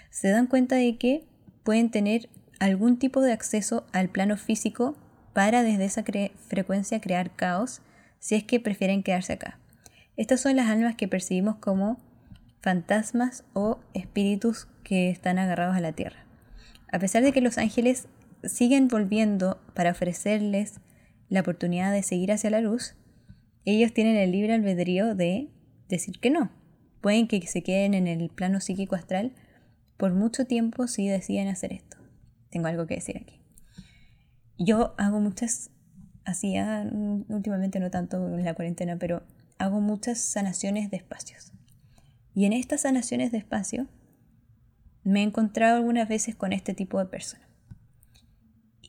[0.10, 1.26] Se dan cuenta de que
[1.64, 4.98] pueden tener algún tipo de acceso al plano físico
[5.34, 6.04] para desde esa
[6.48, 7.82] frecuencia crear caos
[8.22, 9.60] si es que prefieren quedarse acá.
[10.16, 12.00] Estas son las almas que percibimos como
[12.62, 16.24] fantasmas o espíritus que están agarrados a la tierra.
[16.92, 18.08] A pesar de que los ángeles
[18.44, 20.80] siguen volviendo para ofrecerles
[21.30, 22.96] la oportunidad de seguir hacia la luz,
[23.66, 25.50] ellos tienen el libre albedrío de
[25.90, 26.52] decir que no.
[27.02, 29.34] Pueden que se queden en el plano psíquico astral
[29.98, 31.98] por mucho tiempo si deciden hacer esto.
[32.52, 33.42] Tengo algo que decir aquí.
[34.60, 35.72] Yo hago muchas,
[36.26, 36.90] hacía
[37.28, 39.24] últimamente no tanto en la cuarentena, pero
[39.58, 41.52] hago muchas sanaciones de espacios.
[42.34, 43.88] Y en estas sanaciones de espacio
[45.04, 47.48] me he encontrado algunas veces con este tipo de personas.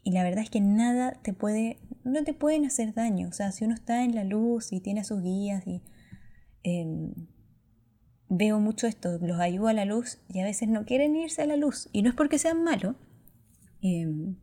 [0.05, 3.29] Y la verdad es que nada te puede, no te pueden hacer daño.
[3.29, 5.83] O sea, si uno está en la luz y tiene sus guías y
[6.64, 7.12] em,
[8.29, 11.47] veo mucho esto, los ayudo a la luz y a veces no quieren irse a
[11.47, 11.88] la luz.
[11.92, 12.97] Y no es porque sean malos,
[13.81, 14.37] em,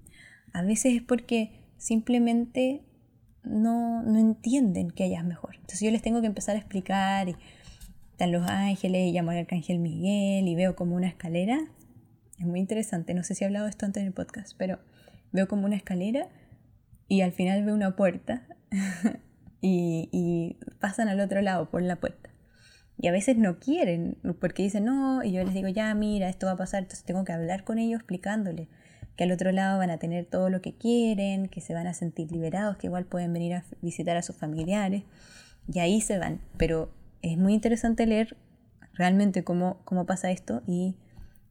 [0.53, 2.83] a veces es porque simplemente
[3.43, 5.55] no, no entienden que ella es mejor.
[5.55, 7.35] Entonces yo les tengo que empezar a explicar y
[8.11, 11.59] están los ángeles y llamo al arcángel Miguel y veo como una escalera.
[12.37, 14.79] Es muy interesante, no sé si he hablado de esto antes en el podcast, pero
[15.31, 16.27] veo como una escalera
[17.07, 18.47] y al final veo una puerta
[19.61, 22.29] y, y pasan al otro lado por la puerta.
[23.01, 26.47] Y a veces no quieren, porque dicen no, y yo les digo, ya, mira, esto
[26.47, 28.67] va a pasar, entonces tengo que hablar con ellos explicándoles
[29.19, 31.93] que al otro lado van a tener todo lo que quieren, que se van a
[31.93, 35.03] sentir liberados, que igual pueden venir a visitar a sus familiares
[35.67, 36.39] y ahí se van.
[36.55, 36.89] Pero
[37.21, 38.37] es muy interesante leer
[38.93, 40.95] realmente cómo, cómo pasa esto y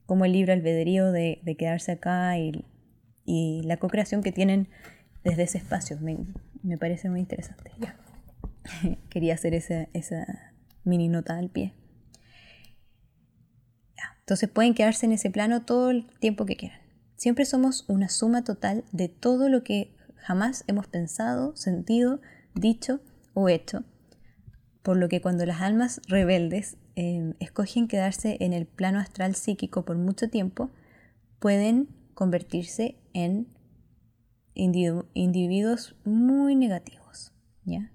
[0.06, 2.64] cómo el libro albedrío de, de quedarse acá y,
[3.26, 4.68] y la co-creación que tienen
[5.22, 5.98] desde ese espacio.
[6.00, 6.16] Me,
[6.62, 7.70] me parece muy interesante.
[9.10, 10.54] Quería hacer esa, esa
[10.84, 11.74] mini nota al pie.
[14.20, 16.87] Entonces pueden quedarse en ese plano todo el tiempo que quieran.
[17.18, 22.20] Siempre somos una suma total de todo lo que jamás hemos pensado, sentido,
[22.54, 23.00] dicho
[23.34, 23.82] o hecho.
[24.82, 29.84] Por lo que cuando las almas rebeldes em, escogen quedarse en el plano astral psíquico
[29.84, 30.70] por mucho tiempo,
[31.40, 33.48] pueden convertirse en
[34.54, 37.32] individuos muy negativos.
[37.64, 37.90] ¿ya?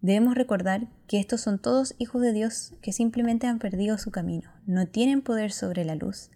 [0.00, 4.50] Debemos recordar que estos son todos hijos de Dios que simplemente han perdido su camino,
[4.64, 6.30] no tienen poder sobre la luz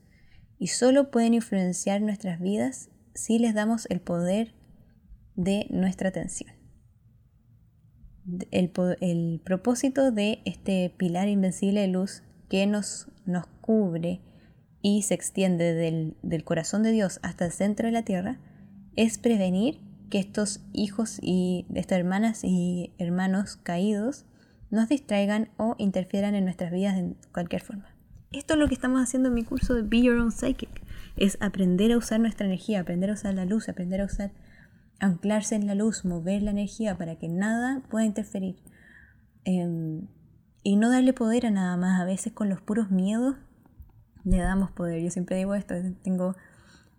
[0.62, 4.54] y solo pueden influenciar nuestras vidas si les damos el poder
[5.34, 6.52] de nuestra atención.
[8.52, 13.08] El, propósito de este pilar invencible de luz que nos,
[13.60, 14.20] cubre
[14.82, 18.38] y se extiende del, del corazón de Dios hasta el centro de la tierra
[18.94, 24.26] es prevenir que estos hijos y estas hermanas y hermanos caídos
[24.70, 27.91] nos distraigan o interfieran en nuestras vidas de cualquier forma.
[28.32, 30.82] Esto es lo que estamos haciendo en mi curso de Be Your Own Psychic.
[31.16, 34.32] Es aprender a usar nuestra energía, aprender a usar la luz, aprender a usar,
[35.00, 38.56] anclarse en la luz, mover la energía para que nada pueda interferir.
[39.44, 40.08] Em,
[40.62, 42.00] y no darle poder a nada más.
[42.00, 43.36] A veces con los puros miedos
[44.24, 45.02] le damos poder.
[45.02, 46.34] Yo siempre digo esto, tengo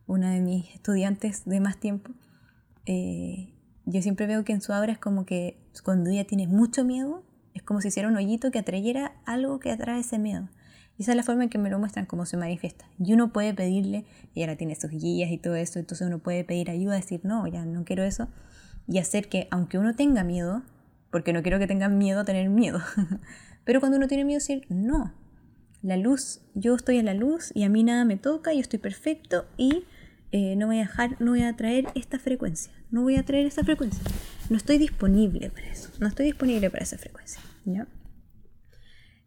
[0.05, 2.11] una de mis estudiantes de más tiempo.
[2.85, 6.85] Eh, yo siempre veo que en su obra es como que cuando ella tiene mucho
[6.85, 7.23] miedo,
[7.55, 10.47] es como si hiciera un hoyito que atrayera algo que atrae ese miedo.
[10.97, 12.86] Y esa es la forma en que me lo muestran, cómo se manifiesta.
[12.99, 16.43] Y uno puede pedirle, y ahora tiene sus guías y todo eso, entonces uno puede
[16.43, 18.27] pedir ayuda, decir, no, ya no quiero eso,
[18.88, 20.63] y hacer que, aunque uno tenga miedo,
[21.10, 22.79] porque no quiero que tengan miedo a tener miedo,
[23.63, 25.13] pero cuando uno tiene miedo, decir, no,
[25.82, 28.79] la luz, yo estoy en la luz y a mí nada me toca, yo estoy
[28.79, 29.86] perfecto y
[30.32, 33.45] eh, no voy a dejar, no voy a traer esta frecuencia, no voy a traer
[33.45, 34.01] esta frecuencia.
[34.49, 37.41] No estoy disponible para eso, no estoy disponible para esa frecuencia.
[37.65, 37.88] ¿ya?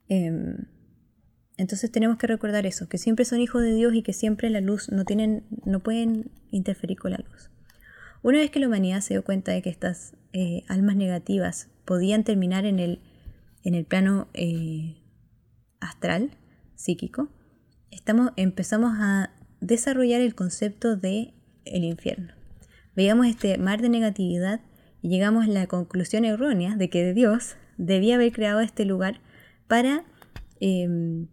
[0.09, 0.66] Em,
[1.56, 4.60] entonces tenemos que recordar eso, que siempre son hijos de Dios y que siempre la
[4.60, 7.50] luz no tienen, no pueden interferir con la luz.
[8.22, 12.24] Una vez que la humanidad se dio cuenta de que estas eh, almas negativas podían
[12.24, 13.00] terminar en el,
[13.62, 14.96] en el plano eh,
[15.80, 16.30] astral,
[16.74, 17.30] psíquico,
[18.36, 22.32] empezamos a desarrollar el concepto de el infierno.
[22.94, 24.60] Veíamos este mar de negatividad
[25.02, 29.20] y llegamos a la conclusión errónea de que Dios debía haber creado este lugar
[29.66, 30.04] para
[30.60, 31.28] em,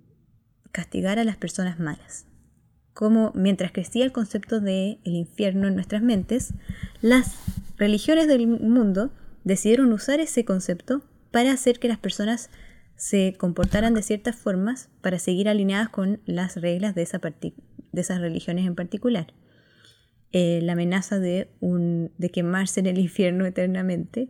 [0.73, 2.25] castigar a las personas malas.
[2.93, 6.53] Como mientras crecía el concepto de el infierno en nuestras mentes,
[7.01, 7.37] las
[7.77, 9.11] religiones del mundo
[9.45, 12.49] decidieron usar ese concepto para hacer que las personas
[12.95, 18.19] se comportaran de ciertas formas para seguir alineadas con las reglas de, esa de esas
[18.19, 19.33] religiones en particular.
[20.31, 24.29] Eh, la amenaza de, un, de quemarse en el infierno eternamente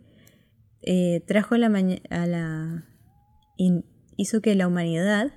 [0.81, 2.85] eh, trajo a la,
[4.17, 5.31] hizo que la humanidad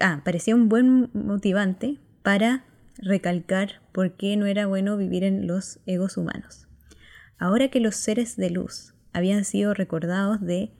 [0.00, 2.64] ah, parecía un buen motivante para
[2.96, 6.68] recalcar por qué no era bueno vivir en los egos humanos.
[7.38, 10.72] Ahora que los seres de luz habían sido recordados de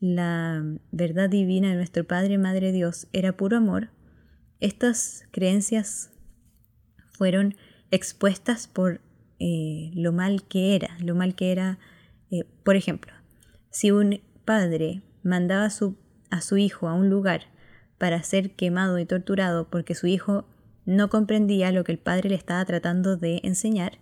[0.00, 3.90] la verdad divina de nuestro Padre Madre Dios era puro amor,
[4.60, 6.10] estas creencias
[7.12, 7.54] fueron
[7.90, 9.00] expuestas por
[9.38, 11.78] eh, lo mal que era, lo mal que era,
[12.30, 13.12] eh, por ejemplo,
[13.70, 17.51] si un padre mandaba a su hijo a un lugar
[18.02, 20.44] para ser quemado y torturado porque su hijo
[20.84, 23.98] no comprendía lo que el padre le estaba tratando de enseñar,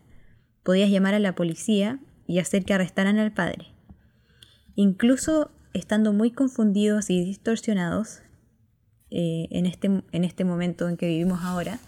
[0.63, 3.75] podías llamar a la policía y hacer que arrestaran al padre.
[4.75, 8.23] Incluso estando muy confundidos y distorsionados
[9.11, 11.79] eh, en, este, en este momento en que vivimos ahora,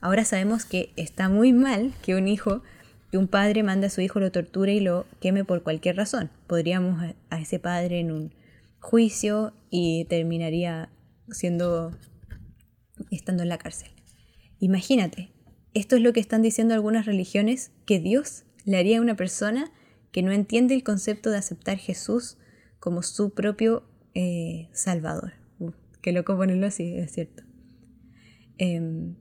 [0.00, 2.64] ahora sabemos que está muy mal que un hijo,
[3.12, 6.30] que un padre mande a su hijo, lo torture y lo queme por cualquier razón.
[6.48, 8.34] Podríamos a ese padre en un
[8.80, 10.90] juicio y terminaría
[11.30, 11.90] siendo
[13.10, 13.90] estando en la cárcel.
[14.58, 15.32] Imagínate,
[15.74, 19.72] esto es lo que están diciendo algunas religiones que Dios le haría a una persona
[20.12, 22.38] que no entiende el concepto de aceptar Jesús
[22.78, 23.84] como su propio
[24.14, 25.32] eh, Salvador.
[26.00, 27.42] qué loco ponerlo así, es cierto.
[28.58, 29.16] Em,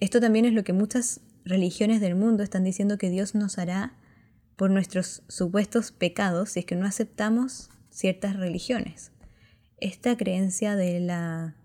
[0.00, 3.98] esto también es lo que muchas religiones del mundo están diciendo que Dios nos hará
[4.56, 9.12] por nuestros supuestos pecados si es que no aceptamos ciertas religiones.
[9.82, 11.56] Esta creencia de la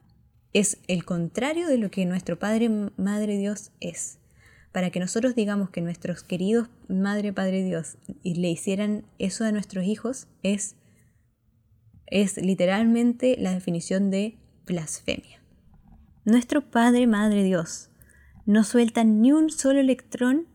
[0.51, 4.17] es el contrario de lo que nuestro Padre, Madre Dios es.
[4.71, 9.85] Para que nosotros digamos que nuestros queridos Madre, Padre Dios le hicieran eso a nuestros
[9.85, 10.77] hijos es,
[12.07, 15.39] es literalmente la definición de blasfemia.
[16.25, 17.91] Nuestro Padre, Madre Dios
[18.47, 20.47] no suelta ni un solo electrón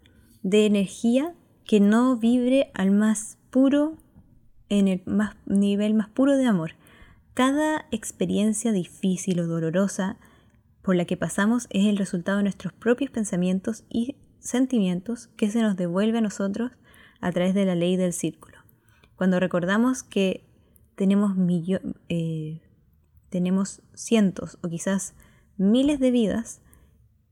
[0.43, 1.33] de energía
[1.65, 3.99] que no vibre al más puro,
[4.69, 6.73] en el más, nivel más puro de amor.
[7.35, 10.19] Cada experiencia difícil o dolorosa
[10.83, 15.63] por la que pasamos es el resultado de nuestros propios pensamientos y sentimientos que se
[15.63, 16.73] nos devuelve a nosotros
[17.21, 18.59] a través de la ley del círculo.
[19.17, 20.45] Cuando recordamos que
[20.97, 21.33] tenemos,
[22.09, 22.61] eh,
[23.31, 25.15] tenemos cientos o quizás
[25.57, 26.61] miles de vidas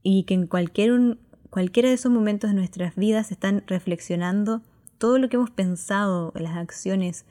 [0.01, 1.17] y que en cualquier
[1.51, 4.61] cualquiera de esos momentos de nuestras vidas están reflexionando
[4.97, 7.25] todo lo que hemos pensado, las acciones,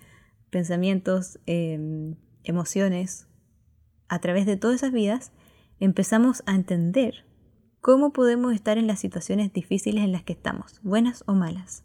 [0.51, 3.26] pensamientos, em, emociones,
[4.09, 5.33] a través de todas esas vidas,
[5.79, 7.24] empezamos a entender
[7.81, 11.85] cómo podemos estar en las situaciones difíciles en las que estamos, buenas o malas.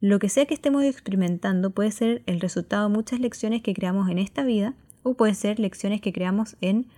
[0.00, 4.10] Lo que sea que estemos experimentando puede ser el resultado de muchas lecciones que creamos
[4.10, 6.88] en esta vida o puede ser lecciones que creamos en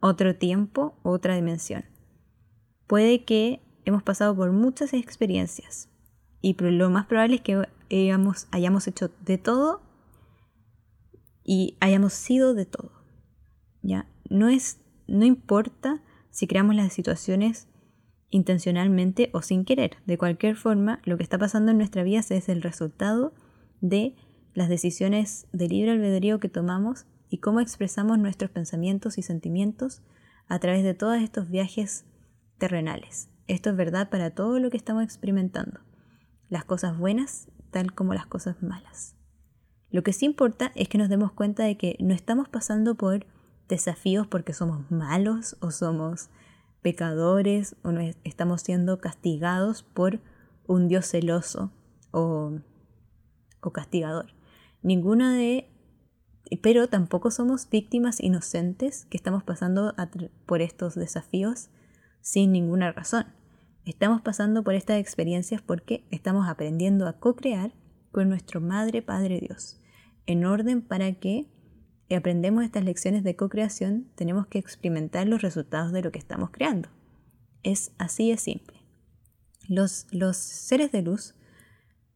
[0.00, 1.84] otro tiempo, otra dimensión.
[2.86, 5.88] Puede que hemos pasado por muchas experiencias
[6.40, 9.80] y lo más probable es que hayamos, hayamos hecho de todo
[11.44, 12.92] y hayamos sido de todo.
[13.82, 14.06] ¿ya?
[14.28, 17.68] No, es, no importa si creamos las situaciones
[18.30, 19.96] intencionalmente o sin querer.
[20.06, 23.34] De cualquier forma, lo que está pasando en nuestra vida es el resultado
[23.80, 24.16] de
[24.54, 30.02] las decisiones de libre albedrío que tomamos y cómo expresamos nuestros pensamientos y sentimientos
[30.48, 32.04] a través de todos estos viajes
[32.58, 33.30] terrenales.
[33.48, 35.80] Esto es verdad para todo lo que estamos experimentando,
[36.48, 39.16] las cosas buenas tal como las cosas malas.
[39.92, 43.26] Lo que sí importa es que nos demos cuenta de que no estamos pasando por
[43.68, 46.30] desafíos porque somos malos o somos
[46.80, 50.20] pecadores o no estamos siendo castigados por
[50.66, 51.70] un Dios celoso
[52.10, 52.58] o,
[53.60, 54.32] o castigador.
[54.82, 55.68] Ninguna de...
[56.62, 59.94] Pero tampoco somos víctimas inocentes que estamos pasando
[60.46, 61.68] por estos desafíos
[62.22, 63.26] sin ninguna razón.
[63.84, 67.72] Estamos pasando por estas experiencias porque estamos aprendiendo a co-crear
[68.10, 69.81] con nuestro Madre Padre Dios
[70.26, 71.48] en orden para que
[72.16, 76.88] aprendemos estas lecciones de co-creación, tenemos que experimentar los resultados de lo que estamos creando.
[77.62, 78.78] Es así de simple.
[79.68, 81.34] Los, los seres de luz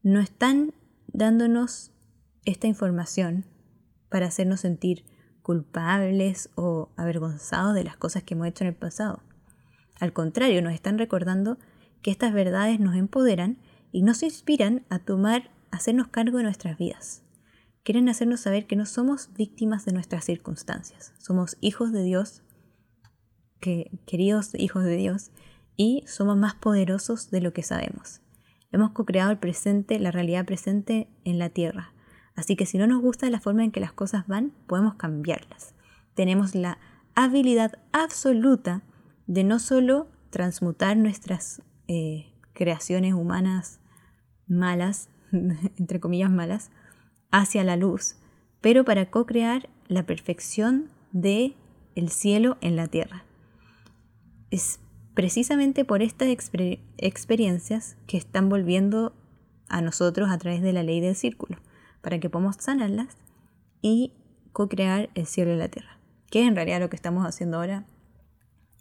[0.03, 0.75] no están
[1.07, 1.93] dándonos
[2.45, 3.45] esta información
[4.09, 5.05] para hacernos sentir
[5.43, 9.23] culpables o avergonzados de las cosas que hemos hecho en el pasado.
[9.99, 11.59] Al contrario, nos están recordando
[12.03, 13.59] que estas verdades nos empoderan
[13.93, 17.26] y nos inspiran a tomar, a hacernos cargo de nuestras vidas
[17.87, 22.43] quieren hacernos saber que no somos víctimas de nuestras circunstancias, somos hijos de Dios,
[23.61, 25.31] que, queridos hijos de Dios,
[25.77, 28.23] y somos más poderosos de lo que sabemos.
[28.73, 31.93] Hemos co-creado el presente, la realidad presente en la tierra.
[32.35, 35.77] Así que si no nos gusta la forma en que las cosas van, podemos cambiarlas.
[36.15, 36.79] Tenemos la
[37.15, 38.83] habilidad absoluta
[39.29, 43.79] de no solo transmutar nuestras eh, creaciones humanas
[44.49, 46.73] malas, entre comillas malas,
[47.31, 48.17] hacia la luz,
[48.61, 51.55] pero para co-crear la perfección de
[51.95, 53.25] el cielo en la tierra.
[54.51, 54.81] Es
[55.15, 56.29] precisamente por estas
[56.99, 59.15] experiencias que están volviendo
[59.69, 61.59] a nosotros a través de la ley del círculo,
[62.03, 63.17] para que podamos sanarlas
[63.83, 64.13] y
[64.53, 65.99] co-crear el cielo y la tierra,
[66.31, 67.85] que es en realidad lo que estamos haciendo ahora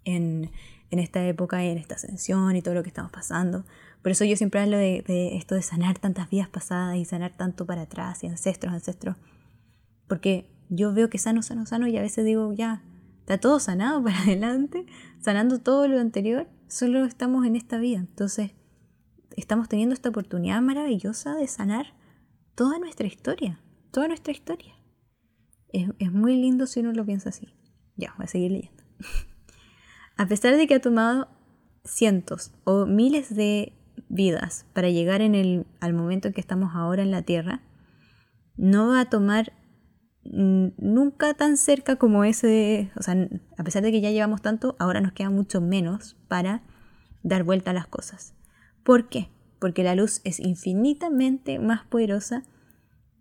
[0.03, 0.51] en,
[0.91, 3.65] en esta época y en esta ascensión y todo lo que estamos pasando.
[4.01, 5.03] Por eso yo siempre hablo de,
[5.35, 9.15] esto de sanar tantas vidas pasadas y sanar tanto para atrás y ancestros, ancestros.
[10.07, 12.83] Porque yo veo que sano, sano, sano y a veces digo, ya,
[13.21, 14.85] está todo sanado para adelante,
[15.19, 17.99] sanando todo lo anterior, solo estamos en esta vida.
[17.99, 18.51] Entonces,
[19.35, 21.95] estamos teniendo esta oportunidad maravillosa de sanar
[22.53, 23.59] toda nuestra historia,
[23.91, 24.75] toda nuestra historia.
[25.69, 27.55] Es, es muy lindo si uno lo piensa así.
[27.95, 28.83] Ya, voy a seguir leyendo.
[30.17, 31.27] a pesar de que ha tomado
[31.83, 33.73] cientos o miles de
[34.09, 37.61] vidas para llegar en el, al momento en que estamos ahora en la Tierra,
[38.57, 39.53] no va a tomar
[40.23, 43.15] nunca tan cerca como ese, o sea,
[43.57, 46.63] a pesar de que ya llevamos tanto, ahora nos queda mucho menos para
[47.21, 48.33] dar vuelta a las cosas.
[48.83, 49.29] ¿Por qué?
[49.59, 52.43] Porque la luz es infinitamente más poderosa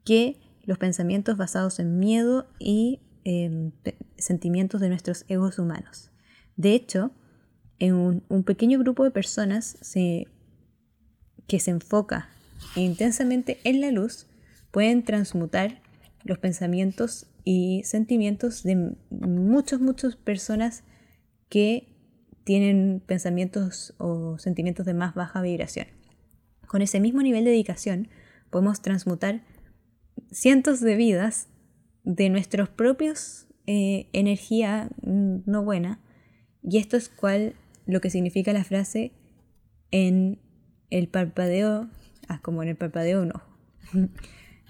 [0.04, 3.72] que los pensamientos basados en miedo y em,
[4.16, 6.10] sentimientos de nuestros egos humanos.
[6.56, 7.10] De hecho,
[7.78, 9.76] en un, pequeño grupo de personas
[11.46, 12.28] que se enfoca
[12.76, 14.26] intensamente en la luz,
[14.70, 15.80] pueden transmutar
[16.24, 20.82] los pensamientos y sentimientos de muchas, muchas personas
[21.48, 21.88] que
[22.44, 25.86] tienen pensamientos o sentimientos de más baja vibración.
[26.66, 28.08] Con ese mismo nivel de dedicación
[28.50, 29.42] podemos transmutar
[30.30, 31.48] cientos de vidas
[32.04, 36.00] de nuestros propios eh, energía no buena
[36.64, 37.54] y esto es cual
[37.86, 39.12] lo que significa la frase
[39.90, 40.38] en
[40.90, 41.88] el parpadeo,
[42.28, 43.58] ah, como en el parpadeo un ojo.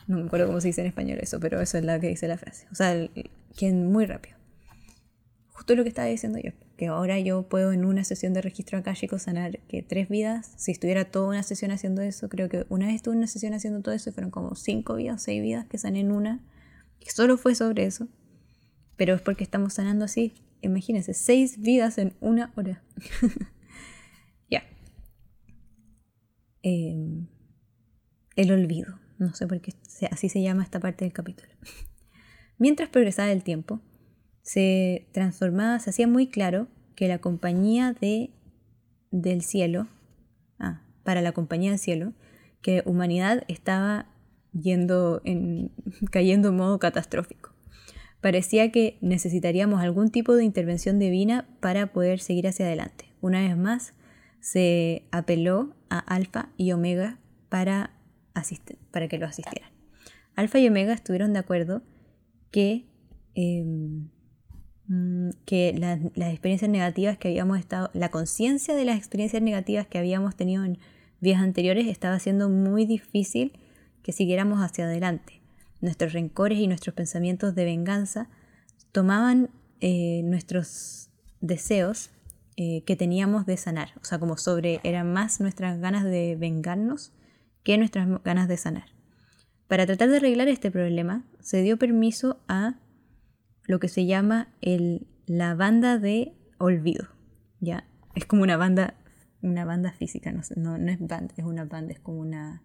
[0.07, 2.28] No me acuerdo cómo se dice en español eso, pero eso es la que dice
[2.28, 2.66] la frase.
[2.70, 3.09] O sea,
[3.57, 4.36] que muy rápido.
[5.49, 8.76] Justo lo que estaba diciendo yo, que ahora yo puedo en una sesión de registro
[8.76, 10.53] akáshico sanar que tres vidas.
[10.59, 13.55] Si estuviera toda una sesión haciendo eso, creo que una vez estuve en una sesión
[13.55, 16.42] haciendo todo eso y fueron como cinco vidas, seis vidas que sané en una.
[17.01, 18.07] Y solo fue sobre eso.
[18.97, 20.34] Pero es porque estamos sanando así.
[20.64, 22.82] Imagínense, seis vidas en una hora.
[24.50, 24.64] ya.
[26.62, 27.26] Em,
[28.36, 28.98] el olvido.
[29.18, 29.72] No sé por qué
[30.10, 31.52] así se llama esta parte del capítulo.
[32.58, 33.80] Mientras progresaba el tiempo,
[34.42, 38.30] se transformaba, se hacía muy claro que la compañía de,
[39.10, 39.88] del cielo,
[40.58, 42.12] ah, para la compañía del cielo,
[42.60, 44.06] que humanidad estaba
[44.52, 45.72] yendo en,
[46.10, 47.53] cayendo en modo catastrófico.
[48.25, 53.05] Parecía que necesitaríamos algún tipo de intervención divina para poder seguir hacia adelante.
[53.20, 53.93] Una vez más,
[54.41, 57.18] se apeló a Alfa y Omega
[57.51, 57.91] para
[58.91, 59.68] para que lo asistieran.
[60.37, 61.83] Alfa y Omega estuvieron de acuerdo
[62.51, 62.87] que,
[63.35, 64.09] em,
[64.87, 69.99] mm, que las experiencias negativas que habíamos estado, la conciencia de las experiencias negativas que
[69.99, 70.79] habíamos tenido en
[71.20, 73.53] días anteriores estaba haciendo muy difícil
[74.03, 75.43] que siguiéramos hacia adelante.
[75.81, 78.29] Nuestros rencores y nuestros pensamientos de venganza
[78.93, 79.51] tomaban
[79.81, 81.11] eh, nuestros
[81.41, 82.11] deseos
[82.57, 87.12] eh, que teníamos de sanar, o sea, como sobre, eran más nuestras ganas de vengarnos
[87.64, 88.95] que nuestras ganas de sanar.
[89.66, 92.77] Para tratar de arreglar este problema, se dio permiso a
[93.64, 97.09] lo que se llama el, la banda de olvido.
[97.61, 97.89] ¿ya?
[98.14, 98.95] Es como una banda,
[99.43, 100.41] una banda física, no,
[100.77, 102.62] es banda, es una banda, es como una...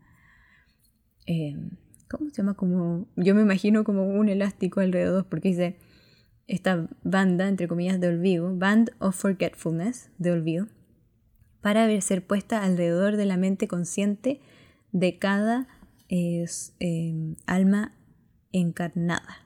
[1.26, 1.56] Eh,
[2.10, 2.56] ¿Cómo se llama?
[2.56, 5.78] Como, yo me imagino como un elástico alrededor, porque dice
[6.48, 10.68] esta banda, entre comillas, de olvido, Band of Forgetfulness, de olvido,
[11.62, 14.42] para ser puesta alrededor de la mente consciente
[14.92, 15.68] de cada
[16.08, 17.94] em, alma
[18.52, 19.46] encarnada.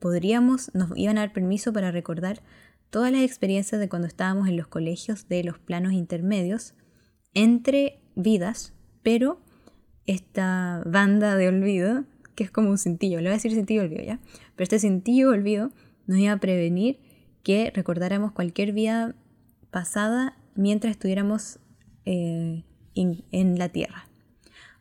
[0.00, 2.40] Podríamos, nos iban a dar permiso para recordar
[2.88, 6.74] todas las experiencias de cuando estábamos en los colegios de los planos intermedios
[7.34, 8.72] entre vidas,
[9.02, 9.40] pero
[10.06, 14.02] esta banda de olvido, que es como un cintillo, le voy a decir cintillo olvido
[14.02, 14.18] ya,
[14.56, 15.70] pero este cintillo olvido
[16.06, 16.98] nos iba a prevenir
[17.42, 19.14] que recordáramos cualquier vida
[19.70, 21.58] pasada mientras estuviéramos
[22.04, 24.06] eh, en la Tierra.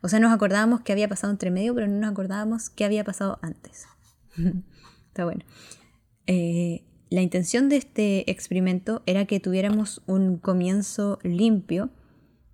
[0.02, 3.04] O sea, nos acordábamos qué había pasado entre medio, pero no nos acordábamos qué había
[3.04, 3.86] pasado antes.
[5.08, 5.46] Está bueno.
[6.26, 11.90] Eh, la intención de este experimento era que tuviéramos un comienzo limpio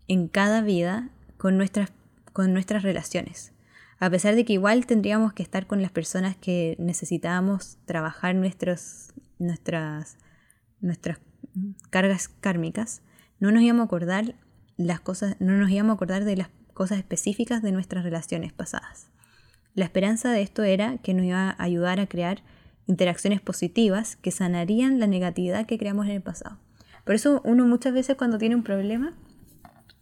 [0.08, 1.92] en cada vida con nuestras,
[2.38, 3.52] con nuestras relaciones.
[3.98, 9.08] A pesar de que igual tendríamos que estar con las personas que necesitábamos trabajar nuestros,
[9.40, 10.20] nuestras,
[10.80, 11.18] nuestras
[11.90, 13.02] cargas kármicas,
[13.40, 14.36] no nos íbamos a acordar
[14.78, 19.10] las cosas, no nos íbamos a acordar de las cosas específicas de nuestras relaciones pasadas.
[19.74, 22.44] La esperanza de esto era que nos iba a ayudar a crear
[22.86, 26.60] interacciones positivas que sanarían la negatividad que creamos en el pasado.
[27.04, 29.16] Por eso uno muchas veces cuando tiene un problema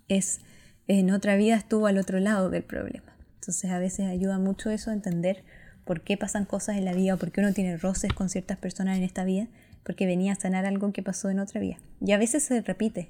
[0.10, 0.42] es
[0.88, 3.16] en otra vida estuvo al otro lado del problema.
[3.36, 5.44] Entonces a veces ayuda mucho eso entender
[5.86, 8.58] por qué pasan cosas en la vida o por qué uno tiene roces con ciertas
[8.58, 9.48] personas en esta vida,
[9.84, 11.78] porque venía a sanar algo que pasó en otra vida.
[12.02, 13.10] Y a veces se repite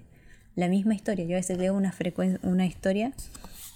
[0.55, 1.25] la misma historia.
[1.25, 3.13] Yo a veces veo una, historia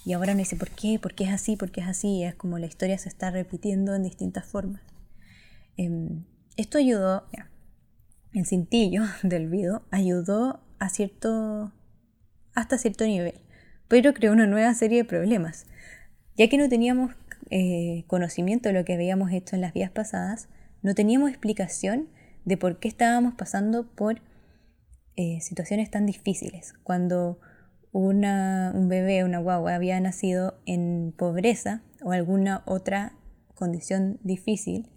[0.06, 1.00] y ahora me dice, ¿por qué?
[1.00, 1.56] ¿Por qué es así?
[1.56, 2.24] ¿Por qué es así?
[2.24, 4.82] Es como la historia se está repitiendo en distintas formas.
[5.78, 6.26] Em,
[6.58, 7.24] esto ayudó,
[8.34, 11.72] el cintillo del vido ayudó a cierto,
[12.54, 13.36] hasta cierto nivel,
[13.90, 15.66] pero creó una nueva serie de problemas.
[16.38, 17.14] Ya que no teníamos
[17.50, 20.48] eh, conocimiento de lo que habíamos hecho en las vías pasadas,
[20.82, 22.08] no teníamos explicación
[22.46, 24.22] de por qué estábamos pasando por
[25.18, 26.74] eh, situaciones tan difíciles.
[26.84, 27.40] Cuando
[27.92, 33.14] un bebé, una guagua, había nacido en pobreza o alguna otra
[33.56, 34.88] condición difícil,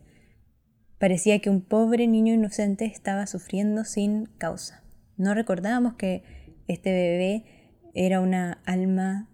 [0.99, 4.84] parecía que un pobre niño inocente estaba sufriendo sin causa.
[5.16, 6.22] No recordábamos que
[6.68, 7.61] este bebé
[7.95, 9.28] era una alma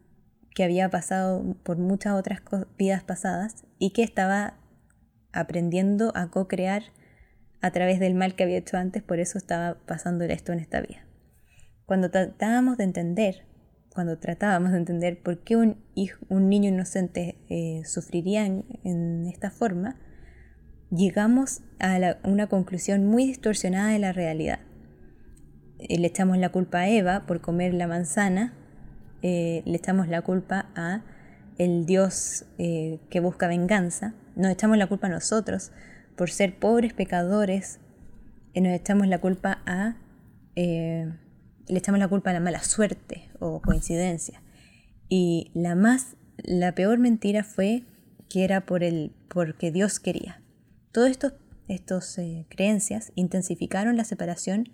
[0.54, 2.42] que había pasado por muchas otras
[2.76, 4.54] vidas pasadas y que estaba
[5.32, 6.82] aprendiendo a co-crear
[7.60, 10.80] a través del mal que había hecho antes, por eso estaba pasando esto en esta
[10.80, 11.06] vida.
[11.86, 13.46] Cuando tratábamos de entender,
[13.88, 15.78] cuando tratábamos de entender por qué un,
[16.28, 19.96] niño inocente eh, sufriría en, esta forma,
[20.90, 24.60] llegamos a una conclusión muy distorsionada de la realidad.
[25.78, 28.54] Eh, le echamos la culpa a Eva por comer la manzana,
[29.22, 31.02] eh, le echamos la culpa a
[31.58, 35.72] el Dios que busca venganza, nos echamos la culpa a nosotros
[36.16, 37.80] por ser pobres pecadores,
[38.54, 39.96] y nos echamos la culpa a
[40.54, 44.40] le echamos la culpa a la mala suerte o coincidencia.
[45.08, 47.82] Y la más, la peor mentira fue
[48.28, 50.40] que era por el, porque Dios quería.
[50.92, 51.34] Todas estas
[51.68, 54.70] estos, eh, creencias intensificaron la separación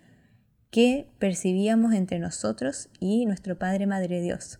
[0.75, 4.59] que percibíamos entre nosotros y nuestro Padre Madre Dios.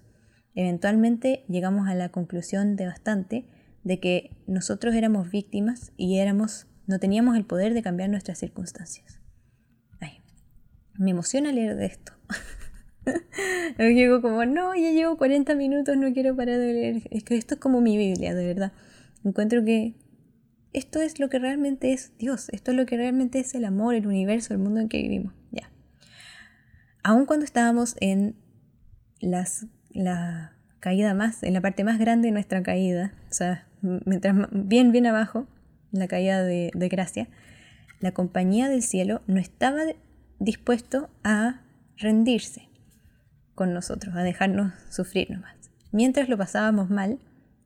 [0.54, 3.50] Eventualmente llegamos a la conclusión devastante
[3.84, 9.20] de que nosotros éramos víctimas y éramos, no teníamos el poder de cambiar nuestras circunstancias.
[10.98, 12.14] me emociona leer de esto.
[13.78, 17.02] Llego como, no, ya llevo 40 minutos, no quiero parar de leer.
[17.12, 18.72] Es que esto es como mi Biblia, de verdad.
[19.26, 19.96] Encuentro que
[20.72, 23.96] esto es lo que realmente es Dios, esto es lo que realmente es el amor,
[23.96, 25.34] el universo, el mundo en que vivimos.
[25.52, 25.75] Ya.
[27.08, 28.36] Aun cuando estábamos en
[29.22, 34.92] la caída más, en la parte más grande de nuestra caída, o sea, mientras bien,
[34.92, 35.46] bien abajo,
[35.92, 37.28] la caída de, de gracia,
[38.00, 39.84] la compañía del cielo no estaba
[40.40, 41.62] dispuesto a
[41.96, 42.70] rendirse
[43.54, 45.70] con nosotros, a dejarnos sufrir nomás.
[45.92, 47.20] Mientras lo pasábamos mal,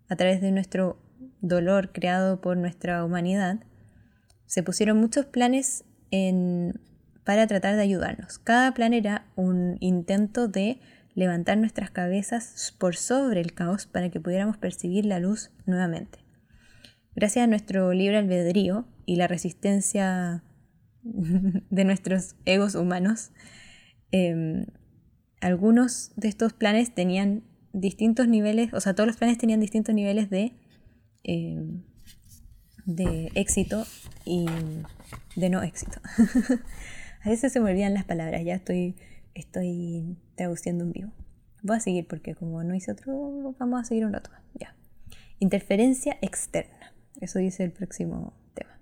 [0.09, 1.01] a través de nuestro
[1.39, 3.63] dolor creado por nuestra humanidad,
[4.47, 6.81] se pusieron muchos planes en,
[7.29, 8.39] para tratar de ayudarnos.
[8.39, 10.79] Cada plan era un intento de
[11.13, 16.17] levantar nuestras cabezas por sobre el caos para que pudiéramos percibir la luz nuevamente.
[17.13, 20.43] Gracias a nuestro libre albedrío y la resistencia
[21.03, 23.29] de nuestros egos humanos,
[24.09, 24.65] em,
[25.39, 30.31] algunos de estos planes tenían distintos niveles, o sea, todos los planes tenían distintos niveles
[30.31, 30.53] de,
[31.23, 31.83] em,
[32.87, 33.85] de éxito
[34.25, 34.47] y
[35.35, 36.01] de no éxito.
[37.21, 38.95] a veces se me olvidan las palabras, ya estoy,
[39.33, 41.11] estoy traduciendo en vivo.
[41.61, 44.29] Voy a seguir porque como no hice otro, vamos a seguir un rato.
[44.53, 44.75] Ya.
[45.39, 46.93] Interferencia externa.
[47.19, 48.79] Eso dice el próximo tema.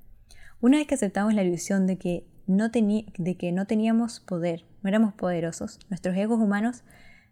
[0.61, 4.89] Una vez que aceptamos la ilusión de que no, de que no teníamos poder, no
[4.89, 6.83] éramos poderosos, nuestros egos humanos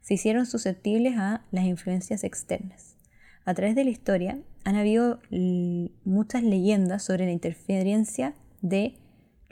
[0.02, 2.98] se hicieron susceptibles a las influencias externas.
[3.46, 5.20] A través de la historia han habido
[6.04, 8.98] muchas leyendas sobre la interferencia de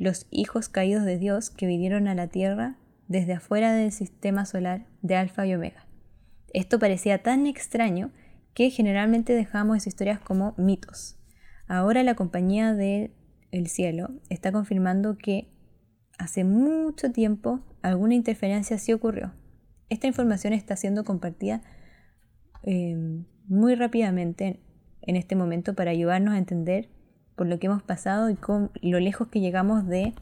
[0.03, 2.75] los hijos caídos de Dios que vinieron a la Tierra
[3.07, 5.87] desde afuera del sistema solar de Alfa y Omega.
[6.53, 8.11] Esto parecía tan extraño
[8.53, 11.17] que generalmente dejamos esas historias como mitos.
[11.67, 13.11] Ahora la compañía del
[13.67, 15.47] cielo está confirmando que
[16.17, 19.33] hace mucho tiempo alguna interferencia sí ocurrió.
[19.87, 21.61] Esta información está siendo compartida
[22.63, 24.59] eh, muy rápidamente
[25.01, 26.89] en este momento para ayudarnos a entender
[27.35, 30.13] por lo que hemos pasado y con lo lejos que llegamos de,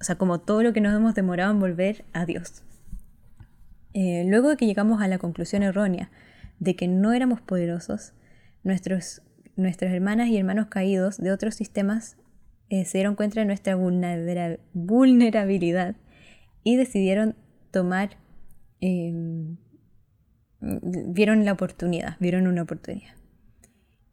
[0.00, 2.62] o sea, como todo lo que nos hemos demorado en volver a Dios.
[3.94, 6.10] Eh, luego de que llegamos a la conclusión errónea
[6.58, 8.12] de que no éramos poderosos,
[8.62, 9.22] nuestros,
[9.56, 12.16] nuestras hermanas y hermanos caídos de otros sistemas
[12.68, 13.76] eh, se dieron cuenta de nuestra
[14.72, 15.96] vulnerabilidad
[16.64, 17.36] y decidieron
[17.70, 18.16] tomar,
[18.80, 19.56] em,
[20.60, 23.14] vieron la oportunidad, vieron una oportunidad.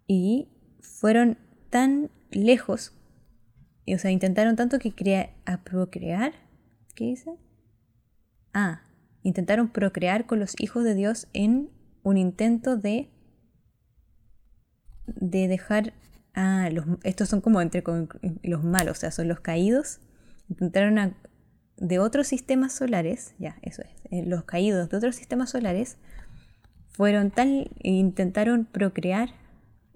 [0.05, 0.49] Y
[0.81, 1.37] fueron
[1.73, 2.93] tan lejos,
[3.91, 6.33] o sea, intentaron tanto que crea, a procrear,
[6.93, 7.35] ¿qué dice?
[8.53, 8.83] Ah,
[9.23, 11.71] intentaron procrear con los hijos de Dios en
[12.03, 13.09] un intento de,
[15.07, 15.93] de dejar
[16.35, 16.69] Ah,
[17.03, 17.83] estos son como entre
[18.41, 19.99] los malos, o sea, son los caídos.
[20.49, 21.15] Intentaron
[21.77, 25.97] de otros sistemas solares, ya, eso es, eh, los caídos de otros sistemas solares
[26.89, 29.29] fueron tan, intentaron procrear,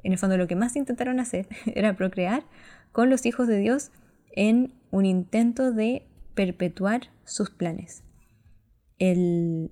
[0.04, 2.44] en el fondo lo que más intentaron hacer era procrear
[2.92, 3.92] con los hijos de Dios
[4.32, 8.04] en un intento de perpetuar sus planes.
[9.00, 9.72] El,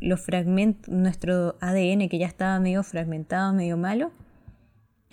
[0.00, 4.10] los fragmentos, nuestro ADN que ya estaba medio fragmentado, medio malo,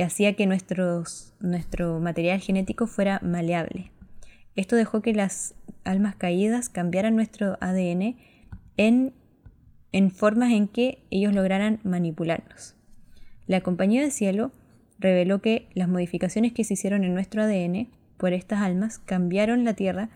[0.04, 3.92] hacía que nuestros, nuestro material genético fuera maleable.
[4.56, 8.18] Esto dejó que las almas caídas cambiaran nuestro ADN
[8.78, 9.14] en,
[9.92, 12.76] en formas en que ellos lograran manipularnos.
[13.52, 14.54] La compañía del cielo
[14.98, 19.74] reveló que las modificaciones que se hicieron en nuestro ADN por estas almas cambiaron la
[19.74, 20.10] Tierra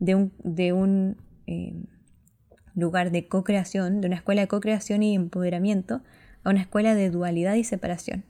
[0.00, 1.16] de un, de un
[1.46, 1.72] eh,
[2.74, 6.02] lugar de co-creación, de una escuela de co-creación y empoderamiento,
[6.42, 8.24] a una escuela de dualidad y separación.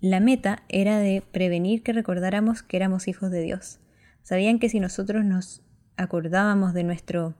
[0.00, 3.80] La meta era de prevenir que recordáramos que éramos hijos de Dios.
[4.22, 5.62] Sabían que si nosotros nos
[5.98, 7.34] acordábamos de, nuestro,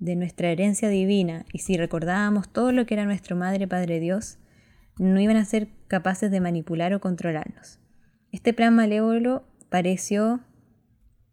[0.00, 4.38] de nuestra herencia divina y si recordábamos todo lo que era nuestro Madre Padre Dios,
[4.98, 7.78] no iban a ser capaces de manipular o controlarnos.
[8.32, 10.40] Este plan malévolo pareció,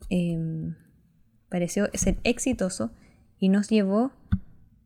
[0.09, 0.75] em,
[1.49, 2.91] pareció ser exitoso
[3.39, 4.11] y nos llevó,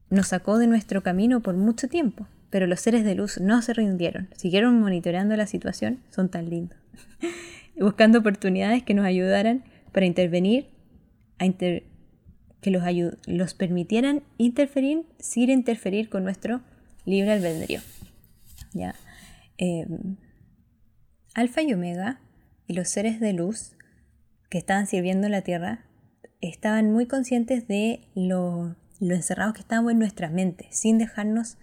[0.09, 2.27] nos sacó de nuestro camino por mucho tiempo.
[2.49, 6.79] Pero los seres de luz no se rindieron, siguieron monitoreando la situación, son tan lindos,
[7.79, 10.67] buscando oportunidades que nos ayudaran para intervenir,
[11.37, 12.83] que los,
[13.27, 16.61] los permitieran interferir sin interferir con nuestro
[17.05, 17.81] libre albedrío.
[18.73, 18.95] ¿Ya?
[19.57, 20.17] Em,
[21.33, 22.21] Alfa y Omega
[22.67, 23.75] y los seres de luz
[24.49, 25.85] que estaban sirviendo la Tierra
[26.41, 31.57] estaban muy conscientes de lo, encerrados que estábamos en nuestra mente, sin dejarnos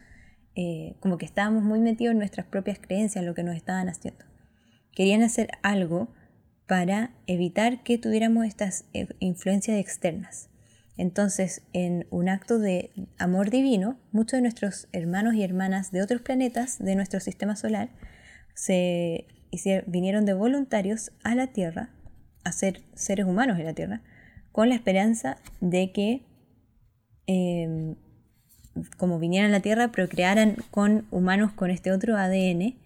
[0.55, 4.25] eh, como que estábamos muy metidos en nuestras propias creencias, lo que nos estaban haciendo.
[4.93, 6.09] Querían hacer algo
[6.67, 10.49] para evitar que tuviéramos estas eh, influencias externas.
[10.99, 16.23] Entonces, en un acto de amor divino, muchos de nuestros hermanos y hermanas de otros
[16.23, 17.91] planetas de nuestro sistema solar
[19.87, 21.91] vinieron de voluntarios a la Tierra,
[22.45, 24.03] a ser seres humanos en la Tierra,
[24.53, 26.23] con la esperanza de que
[27.27, 27.97] em,
[28.97, 32.79] como vinieran a la Tierra, procrearan con humanos con este otro ADN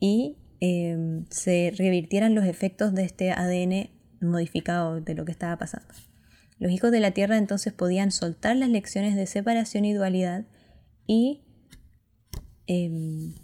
[0.00, 3.90] y em, se revirtieran los efectos de este ADN
[4.20, 5.92] modificado de lo que estaba pasando.
[6.58, 10.44] Los hijos de la Tierra entonces podían soltar las lecciones de separación y dualidad
[11.06, 11.42] y
[12.66, 13.34] em,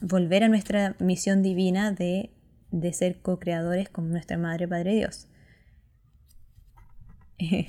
[0.00, 2.30] volver a nuestra misión divina de,
[2.70, 5.26] de ser co-creadores con nuestra Madre Padre Dios.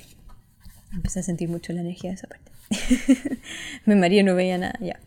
[0.92, 2.52] Empecé a sentir mucho la energía de esa parte.
[3.86, 5.00] Me María no veía nada, ya.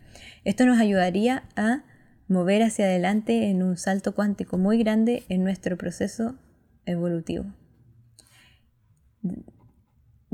[0.44, 1.84] Esto nos ayudaría a
[2.28, 6.36] mover hacia adelante en un salto cuántico muy grande en nuestro proceso
[6.86, 7.46] evolutivo.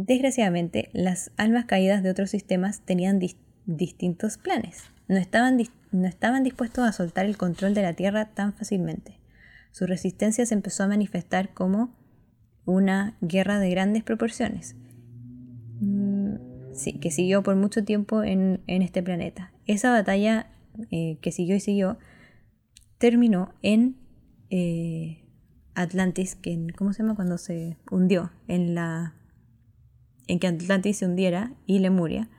[0.03, 3.19] Desgraciadamente, las almas caídas de otros sistemas tenían
[3.65, 4.85] distintos planes.
[5.07, 9.19] No estaban, no estaban dispuestos a soltar el control de la Tierra tan fácilmente.
[9.71, 11.95] Su resistencia se empezó a manifestar como
[12.65, 14.75] una guerra de grandes proporciones.
[15.81, 19.53] Mm, sí, que siguió por mucho tiempo en, este planeta.
[19.67, 20.47] Esa batalla
[20.89, 21.99] eh, que siguió y siguió
[22.97, 23.97] terminó en
[24.49, 25.25] eh,
[25.75, 27.15] Atlantis, que ¿cómo se llama?
[27.15, 29.13] Cuando se hundió en la
[30.27, 32.29] en que Atlantis se hundiera y Lemuria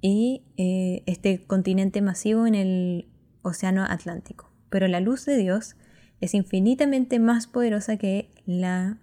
[0.00, 3.08] y eh, este continente masivo en el
[3.42, 4.50] océano Atlántico.
[4.70, 5.76] Pero la luz de Dios
[6.20, 8.98] es infinitamente más poderosa que la,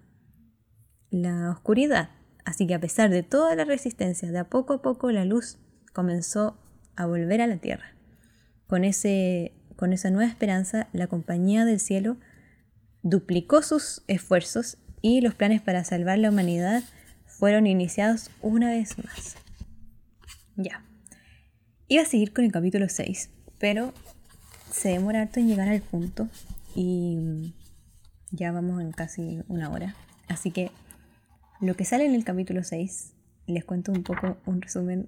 [1.09, 2.09] la oscuridad.
[2.45, 5.57] Así que a pesar de toda la resistencia, de a poco a poco la luz
[5.93, 6.57] comenzó
[6.95, 7.95] a volver a la tierra.
[8.67, 12.17] Con, ese, con esa nueva esperanza, la compañía del cielo
[13.03, 16.83] duplicó sus esfuerzos y los planes para salvar la humanidad
[17.37, 19.35] fueron iniciados una vez más.
[20.55, 20.83] Ya.
[21.87, 23.29] Iba a seguir con el capítulo 6,
[23.59, 23.93] pero
[24.71, 26.27] se demora harto en llegar al punto
[26.75, 27.53] y
[28.31, 29.95] ya vamos en casi una hora.
[30.27, 30.71] Así que
[31.61, 33.13] lo que sale en el capítulo 6,
[33.45, 35.07] les cuento un poco un resumen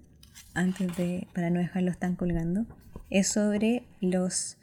[0.53, 2.65] antes de, para no dejarlos tan colgando,
[3.09, 4.57] es sobre los,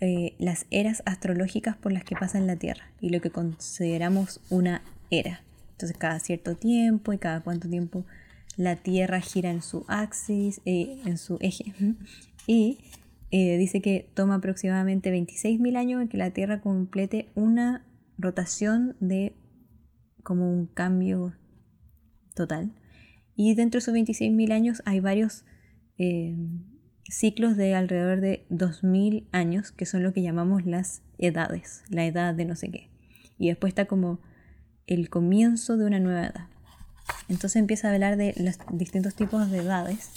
[0.00, 4.40] eh, las eras astrológicas por las que pasa en la Tierra y lo que consideramos
[4.48, 5.42] una era.
[5.80, 8.04] Entonces cada cierto tiempo y cada cuánto tiempo
[8.58, 11.72] la Tierra gira en su axis, eh, en su eje.
[12.46, 12.80] Y
[13.30, 17.86] eh, dice que toma aproximadamente 26.000 años en que la Tierra complete una
[18.18, 19.32] rotación de
[20.22, 21.32] como un cambio
[22.34, 22.70] total.
[23.34, 25.46] Y dentro de esos 26.000 años hay varios
[25.96, 26.36] eh,
[27.04, 32.34] ciclos de alrededor de 2.000 años, que son lo que llamamos las edades, la edad
[32.34, 32.90] de no sé qué.
[33.38, 34.20] Y después está como
[34.90, 36.48] el comienzo de una nueva edad.
[37.28, 40.10] Entonces empieza a hablar de los distintos tipos de edades,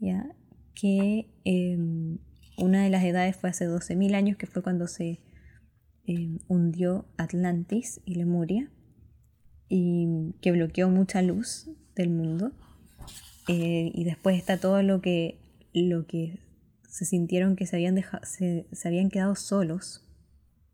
[0.00, 0.26] ¿ya?
[0.74, 2.18] que em,
[2.56, 5.20] una de las edades fue hace 12.000 años, que fue cuando se
[6.06, 8.70] em, hundió Atlantis y Lemuria
[9.68, 12.52] y que bloqueó mucha luz del mundo.
[13.48, 15.38] Eh, y después está todo lo que,
[15.72, 16.40] lo que
[16.88, 20.05] se sintieron que se habían, se, se habían quedado solos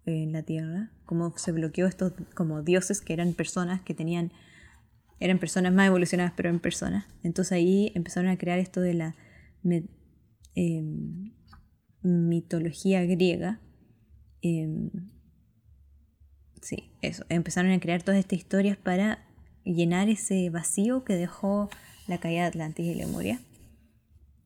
[0.04, 4.32] en la tierra, como se bloqueó estos como dioses que eran personas que tenían
[5.20, 9.14] eran personas más evolucionadas pero en personas entonces ahí empezaron a crear esto de la
[10.54, 11.32] em,
[12.02, 13.60] mitología griega.
[14.42, 14.90] Em,
[16.60, 17.24] sí eso.
[17.28, 19.24] Empezaron a crear todas estas historias para
[19.64, 21.70] llenar ese vacío que dejó
[22.08, 23.40] la caída de Atlantis y Lemuria.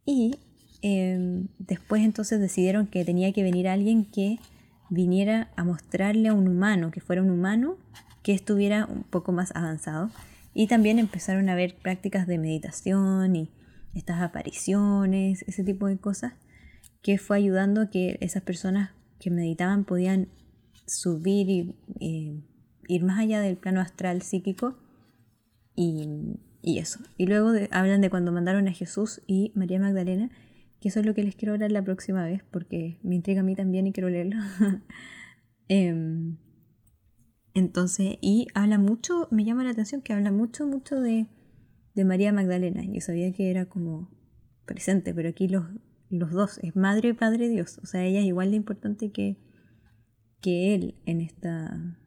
[0.05, 0.37] Y
[0.83, 4.39] em, después entonces decidieron que tenía que venir alguien que
[4.91, 7.76] viniera a mostrarle a un humano, que fuera un humano
[8.22, 10.11] que estuviera un poco más avanzado.
[10.55, 13.51] Y también empezaron a ver prácticas de meditación y
[13.95, 16.34] estas apariciones, ese tipo de cosas,
[17.03, 20.28] que fue ayudando a que esas personas que meditaban podían
[20.87, 22.43] subir y
[22.89, 24.76] ir más allá del plano astral psíquico
[25.74, 26.99] y, eso.
[27.16, 30.30] Y luego hablan de cuando mandaron a Jesús y María Magdalena
[30.87, 33.43] que eso es lo que les quiero hablar la próxima vez, porque me intriga a
[33.43, 34.37] mí también y quiero leerlo.
[35.68, 36.37] Em,
[37.55, 41.26] entonces, y habla mucho, me llama la atención que habla mucho, mucho de,
[41.97, 42.84] María Magdalena.
[42.84, 44.09] Yo sabía que era como
[44.64, 45.64] presente, pero aquí los,
[46.09, 47.80] los dos, es madre y padre Dios.
[47.82, 49.39] O sea, ella es igual de importante que,
[50.41, 51.99] que él en esta,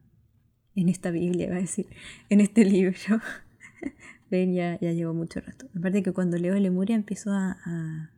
[0.74, 1.88] en esta Biblia, va a decir,
[2.30, 2.96] en este libro.
[4.32, 5.68] Ven, ya, ya llevo mucho rato.
[5.78, 8.14] Aparte que cuando leo Lemuria empiezo a a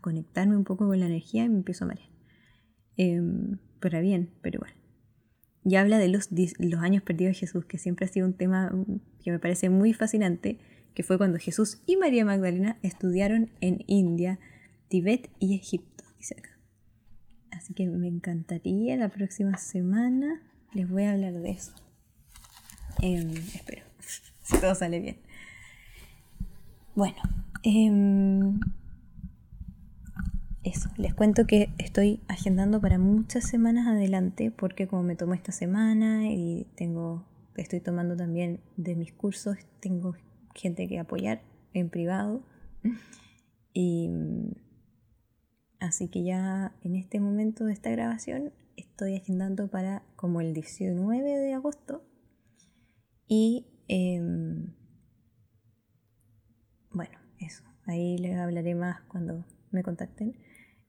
[0.00, 2.08] conectarme un poco con la energía y me empiezo a marear.
[2.96, 3.20] Eh,
[3.80, 4.74] pero bien, pero igual.
[5.64, 6.28] Y habla de los,
[6.58, 9.70] los años perdidos de Jesús, que siempre ha sido un tema mm, que me parece
[9.70, 10.58] muy fascinante,
[10.94, 14.38] que fue cuando Jesús y María Magdalena estudiaron en India,
[14.88, 16.04] Tibet y Egipto.
[17.50, 21.72] Así que me encantaría la próxima semana les voy a hablar de eso.
[23.00, 23.82] Em, espero,
[24.42, 25.18] si todo sale bien.
[26.94, 27.16] Bueno,
[27.62, 27.90] eh,
[30.68, 35.52] eso, les cuento que estoy agendando para muchas semanas adelante porque como me tomo esta
[35.52, 37.24] semana y tengo
[37.56, 40.14] estoy tomando también de mis cursos, tengo
[40.54, 41.42] gente que apoyar
[41.72, 42.42] en privado.
[43.72, 44.10] Y
[45.78, 51.38] así que ya en este momento de esta grabación estoy agendando para como el 19
[51.38, 52.02] de agosto.
[53.26, 54.74] Y em,
[56.90, 60.38] bueno, eso, ahí les hablaré más cuando me contacten.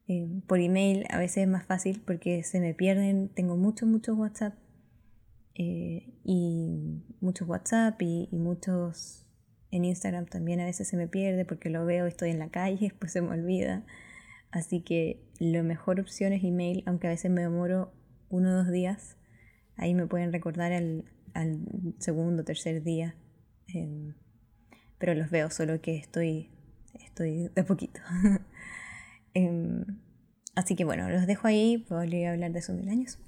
[0.07, 4.17] Eh, por email a veces es más fácil porque se me pierden, tengo muchos, muchos
[4.17, 4.55] WhatsApp
[5.55, 9.25] eh, y muchos WhatsApp y, muchos
[9.71, 12.77] en Instagram también a veces se me pierde porque lo veo, estoy en la calle,
[12.89, 13.85] después se me olvida.
[14.51, 17.93] Así que la mejor opción es email, aunque a veces me demoro
[18.29, 19.17] uno o dos días.
[19.75, 21.59] Ahí me pueden recordar al, al
[21.99, 23.15] segundo tercer día.
[23.67, 24.15] Em,
[24.97, 26.49] pero los veo, solo que estoy,
[26.95, 27.99] estoy de poquito.
[29.35, 29.85] Em,
[30.55, 33.19] así que bueno, los dejo ahí, podría hablar de esos mil años.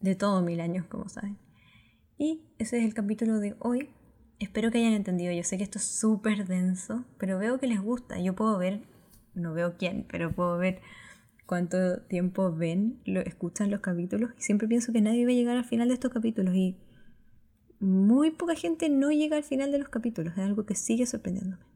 [0.00, 1.36] De todos mil años, como saben.
[2.16, 3.90] Y ese es el capítulo de hoy.
[4.38, 5.32] Espero que hayan entendido.
[5.32, 8.20] Yo sé que esto es súper denso, pero veo que les gusta.
[8.20, 8.82] Yo puedo ver,
[9.34, 10.80] no veo quién, pero puedo ver
[11.46, 14.30] cuánto tiempo ven, lo, escuchan los capítulos.
[14.38, 16.54] Y siempre pienso que nadie va a llegar al final de estos capítulos.
[16.54, 16.76] Y
[17.80, 20.34] muy poca gente no llega al final de los capítulos.
[20.34, 21.71] Es algo que sigue sorprendiéndome.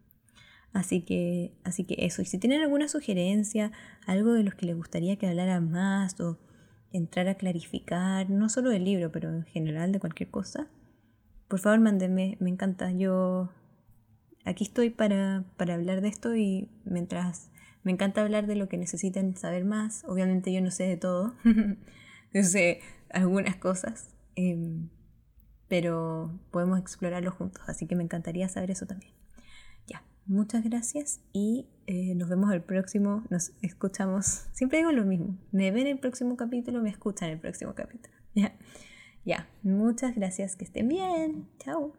[0.76, 2.20] Así que, así que eso.
[2.20, 3.72] Y si tienen alguna sugerencia,
[4.06, 6.38] algo de los que les gustaría que hablara más o
[6.92, 10.68] entrar a clarificar, no solo del libro, pero en general de cualquier cosa,
[11.48, 12.92] por favor mándenme, me encanta.
[12.92, 13.48] Yo
[14.44, 17.50] aquí estoy para, para hablar de esto y mientras
[17.82, 21.36] me encanta hablar de lo que necesiten saber más, obviamente yo no sé de todo,
[22.34, 24.90] yo sé algunas cosas, em,
[25.68, 29.14] pero podemos explorarlo juntos, así que me encantaría saber eso también.
[30.26, 35.70] Muchas gracias y eh, nos vemos el próximo, nos escuchamos, siempre digo lo mismo, me
[35.70, 38.14] ven el próximo capítulo, me escuchan el próximo capítulo.
[39.24, 41.92] Ya, muchas gracias, que estén bien, chao.